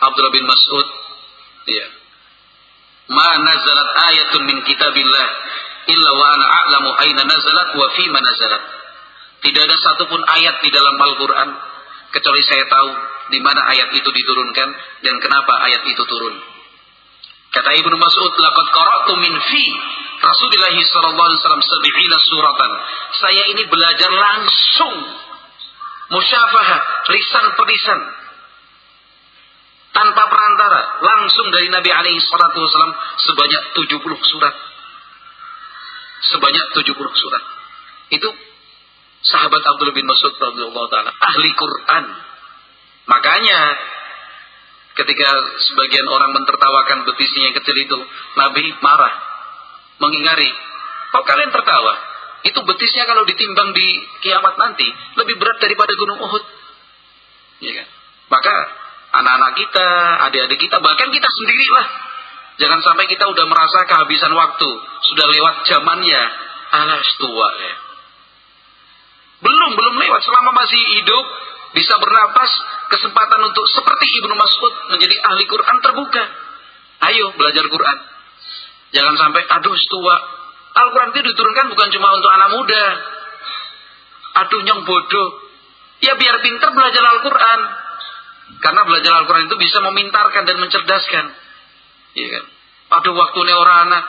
Abdullah 0.10 0.34
bin 0.34 0.46
Mas'ud, 0.50 0.88
ya. 1.70 1.88
Ma 3.10 3.30
nazalat 3.42 3.90
ayatun 4.10 4.42
min 4.46 4.58
kitabillah 4.66 5.28
illa 5.90 6.10
wa 6.14 6.26
ana 6.34 6.46
a'lamu 6.46 6.90
aina 6.98 7.22
nazalat 7.26 7.70
wa 7.78 7.88
fi 7.94 8.06
ma 8.10 8.22
nazalat. 8.22 8.89
Tidak 9.40 9.64
ada 9.64 9.78
satupun 9.80 10.20
ayat 10.20 10.60
di 10.60 10.70
dalam 10.72 10.96
Al-Qur'an 11.00 11.50
kecuali 12.12 12.42
saya 12.44 12.66
tahu 12.68 12.90
di 13.30 13.40
mana 13.40 13.62
ayat 13.72 13.94
itu 13.96 14.10
diturunkan 14.10 14.70
dan 15.06 15.16
kenapa 15.22 15.54
ayat 15.70 15.86
itu 15.86 16.04
turun. 16.04 16.36
Kata 17.50 17.72
Ibnu 17.82 17.96
Mas'ud, 17.98 18.34
"Laqad 18.36 18.68
qara'tu 18.70 19.14
min 19.18 19.34
fi 19.34 19.64
Rasulullah 20.22 20.70
sallallahu 20.70 21.30
alaihi 21.34 22.28
suratan." 22.30 22.72
Saya 23.18 23.44
ini 23.50 23.64
belajar 23.66 24.12
langsung 24.12 24.96
musyafahah, 26.14 26.80
lisan 27.10 27.46
per 27.58 27.66
lisan. 27.70 28.02
tanpa 29.90 30.22
perantara 30.30 31.02
langsung 31.02 31.50
dari 31.50 31.68
Nabi 31.74 31.90
alaihi 31.90 32.22
salatu 32.22 32.62
wasallam 32.62 32.94
sebanyak 33.26 33.64
70 33.74 34.00
surat 34.22 34.56
sebanyak 36.30 36.66
70 36.78 36.94
surat 36.94 37.44
itu 38.14 38.30
sahabat 39.26 39.62
Abdullah 39.76 39.96
bin 39.96 40.08
Mas'ud 40.08 40.34
radhiyallahu 40.36 40.88
taala 40.88 41.12
ahli 41.12 41.50
Quran 41.56 42.06
makanya 43.10 43.60
ketika 44.96 45.30
sebagian 45.70 46.08
orang 46.08 46.36
mentertawakan 46.36 47.08
betisnya 47.08 47.52
yang 47.52 47.56
kecil 47.56 47.76
itu 47.76 47.98
Nabi 48.36 48.76
marah 48.84 49.16
mengingari 50.00 50.52
kok 51.12 51.26
kalian 51.26 51.52
tertawa 51.52 51.94
itu 52.48 52.60
betisnya 52.64 53.04
kalau 53.04 53.28
ditimbang 53.28 53.76
di 53.76 53.88
kiamat 54.24 54.56
nanti 54.56 54.88
lebih 55.20 55.36
berat 55.36 55.60
daripada 55.60 55.92
gunung 56.00 56.20
Uhud 56.24 56.44
ya 57.60 57.72
kan 57.84 57.88
maka 58.30 58.56
anak-anak 59.10 59.52
kita, 59.58 59.88
adik-adik 60.30 60.60
kita, 60.62 60.78
bahkan 60.80 61.10
kita 61.10 61.30
sendiri 61.30 61.68
lah. 61.74 61.88
Jangan 62.60 62.80
sampai 62.84 63.06
kita 63.10 63.26
udah 63.26 63.46
merasa 63.48 63.88
kehabisan 63.88 64.36
waktu, 64.36 64.70
sudah 65.10 65.26
lewat 65.26 65.56
zamannya. 65.66 66.24
Alas 66.70 67.10
tua 67.18 67.50
ya. 67.58 67.74
Belum, 69.40 69.72
belum 69.76 69.96
lewat. 70.04 70.22
Selama 70.24 70.52
masih 70.52 70.80
hidup, 71.00 71.26
bisa 71.74 71.96
bernapas, 72.02 72.52
kesempatan 72.92 73.40
untuk 73.46 73.66
seperti 73.72 74.06
Ibnu 74.24 74.34
Mas'ud 74.36 74.74
menjadi 74.96 75.16
ahli 75.22 75.46
Quran 75.46 75.78
terbuka. 75.80 76.24
Ayo 77.00 77.32
belajar 77.40 77.64
Quran. 77.64 77.98
Jangan 78.90 79.16
sampai, 79.16 79.42
aduh 79.46 79.78
tua. 79.88 80.18
Al-Quran 80.70 81.10
itu 81.14 81.22
diturunkan 81.34 81.66
bukan 81.72 81.88
cuma 81.94 82.08
untuk 82.18 82.32
anak 82.32 82.50
muda. 82.54 82.84
Aduh 84.46 84.62
nyong 84.66 84.84
bodoh. 84.86 85.30
Ya 86.00 86.16
biar 86.16 86.40
pinter 86.42 86.70
belajar 86.72 87.04
Al-Quran. 87.04 87.60
Karena 88.60 88.82
belajar 88.84 89.12
Al-Quran 89.24 89.46
itu 89.46 89.58
bisa 89.62 89.78
memintarkan 89.86 90.44
dan 90.44 90.58
mencerdaskan. 90.58 91.26
Iya 92.18 92.28
kan? 92.34 92.44
Pada 92.90 93.10
waktu 93.14 93.40
neorana, 93.46 94.00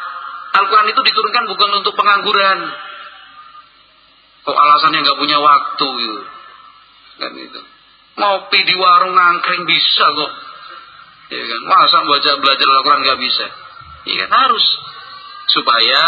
Al-Quran 0.56 0.88
itu 0.90 1.00
diturunkan 1.04 1.44
bukan 1.44 1.70
untuk 1.84 1.92
pengangguran. 1.94 2.58
Kok 4.41 4.57
alasannya 4.57 5.05
nggak 5.05 5.18
punya 5.20 5.38
waktu 5.38 5.86
gitu. 5.86 6.20
Kan 7.20 7.32
itu. 7.36 7.61
Ngopi 8.16 8.61
di 8.64 8.74
warung 8.76 9.14
nangkring 9.16 9.64
bisa 9.68 10.07
kok. 10.12 10.32
Iya 11.30 11.45
kan? 11.47 11.61
Masa 11.68 11.99
baca 12.05 12.30
belajar 12.43 12.66
Al-Quran 12.66 13.03
nggak 13.07 13.20
bisa? 13.20 13.47
Iya 14.09 14.24
kan? 14.26 14.30
Harus. 14.32 14.66
Supaya 15.51 16.03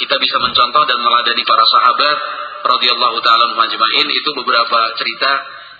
kita 0.00 0.16
bisa 0.16 0.36
mencontoh 0.40 0.82
dan 0.88 0.98
meladani 1.04 1.44
para 1.44 1.64
sahabat 1.68 2.18
radhiyallahu 2.64 3.18
taala 3.20 3.52
majma'in 3.56 4.08
itu 4.08 4.30
beberapa 4.36 4.96
cerita 4.96 5.32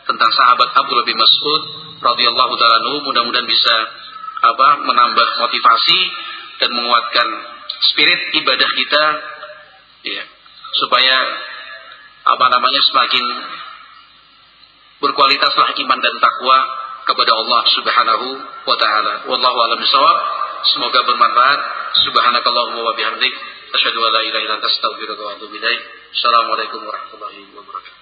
tentang 0.05 0.31
sahabat 0.33 0.77
Abdullah 0.77 1.09
bin 1.09 1.17
Mas'ud 1.17 1.63
radhiyallahu 2.05 2.53
taala 2.61 2.85
mudah-mudahan 3.01 3.49
bisa 3.49 3.77
apa 4.41 4.69
menambah 4.85 5.29
motivasi 5.45 6.01
dan 6.61 6.71
menguatkan 6.73 7.29
spirit 7.93 8.21
ibadah 8.45 8.71
kita 8.77 9.05
ya 10.05 10.25
supaya 10.85 11.17
apa 12.21 12.45
namanya 12.53 12.81
semakin 12.91 13.25
berkualitaslah 15.01 15.69
iman 15.73 15.99
dan 15.99 16.15
takwa 16.21 16.59
kepada 17.09 17.33
Allah 17.33 17.61
Subhanahu 17.73 18.27
wa 18.69 18.77
taala. 18.77 19.15
Wallahu 19.27 19.59
a'lam 19.67 19.79
bishawab. 19.81 20.17
Semoga 20.77 21.01
bermanfaat. 21.09 21.61
Subhanakallahumma 22.05 22.81
wa 22.85 22.93
bihamdik 22.95 23.35
asyhadu 23.73 23.99
an 24.05 24.13
la 24.13 24.23
ilaha 24.29 24.43
illa 24.45 24.55
anta 24.61 24.69
astaghfiruka 24.69 25.23
wa 25.25 25.33
atubu 25.41 25.57
ilaik. 25.57 25.81
Assalamualaikum 26.13 26.85
warahmatullahi 26.85 27.49
wabarakatuh. 27.57 28.00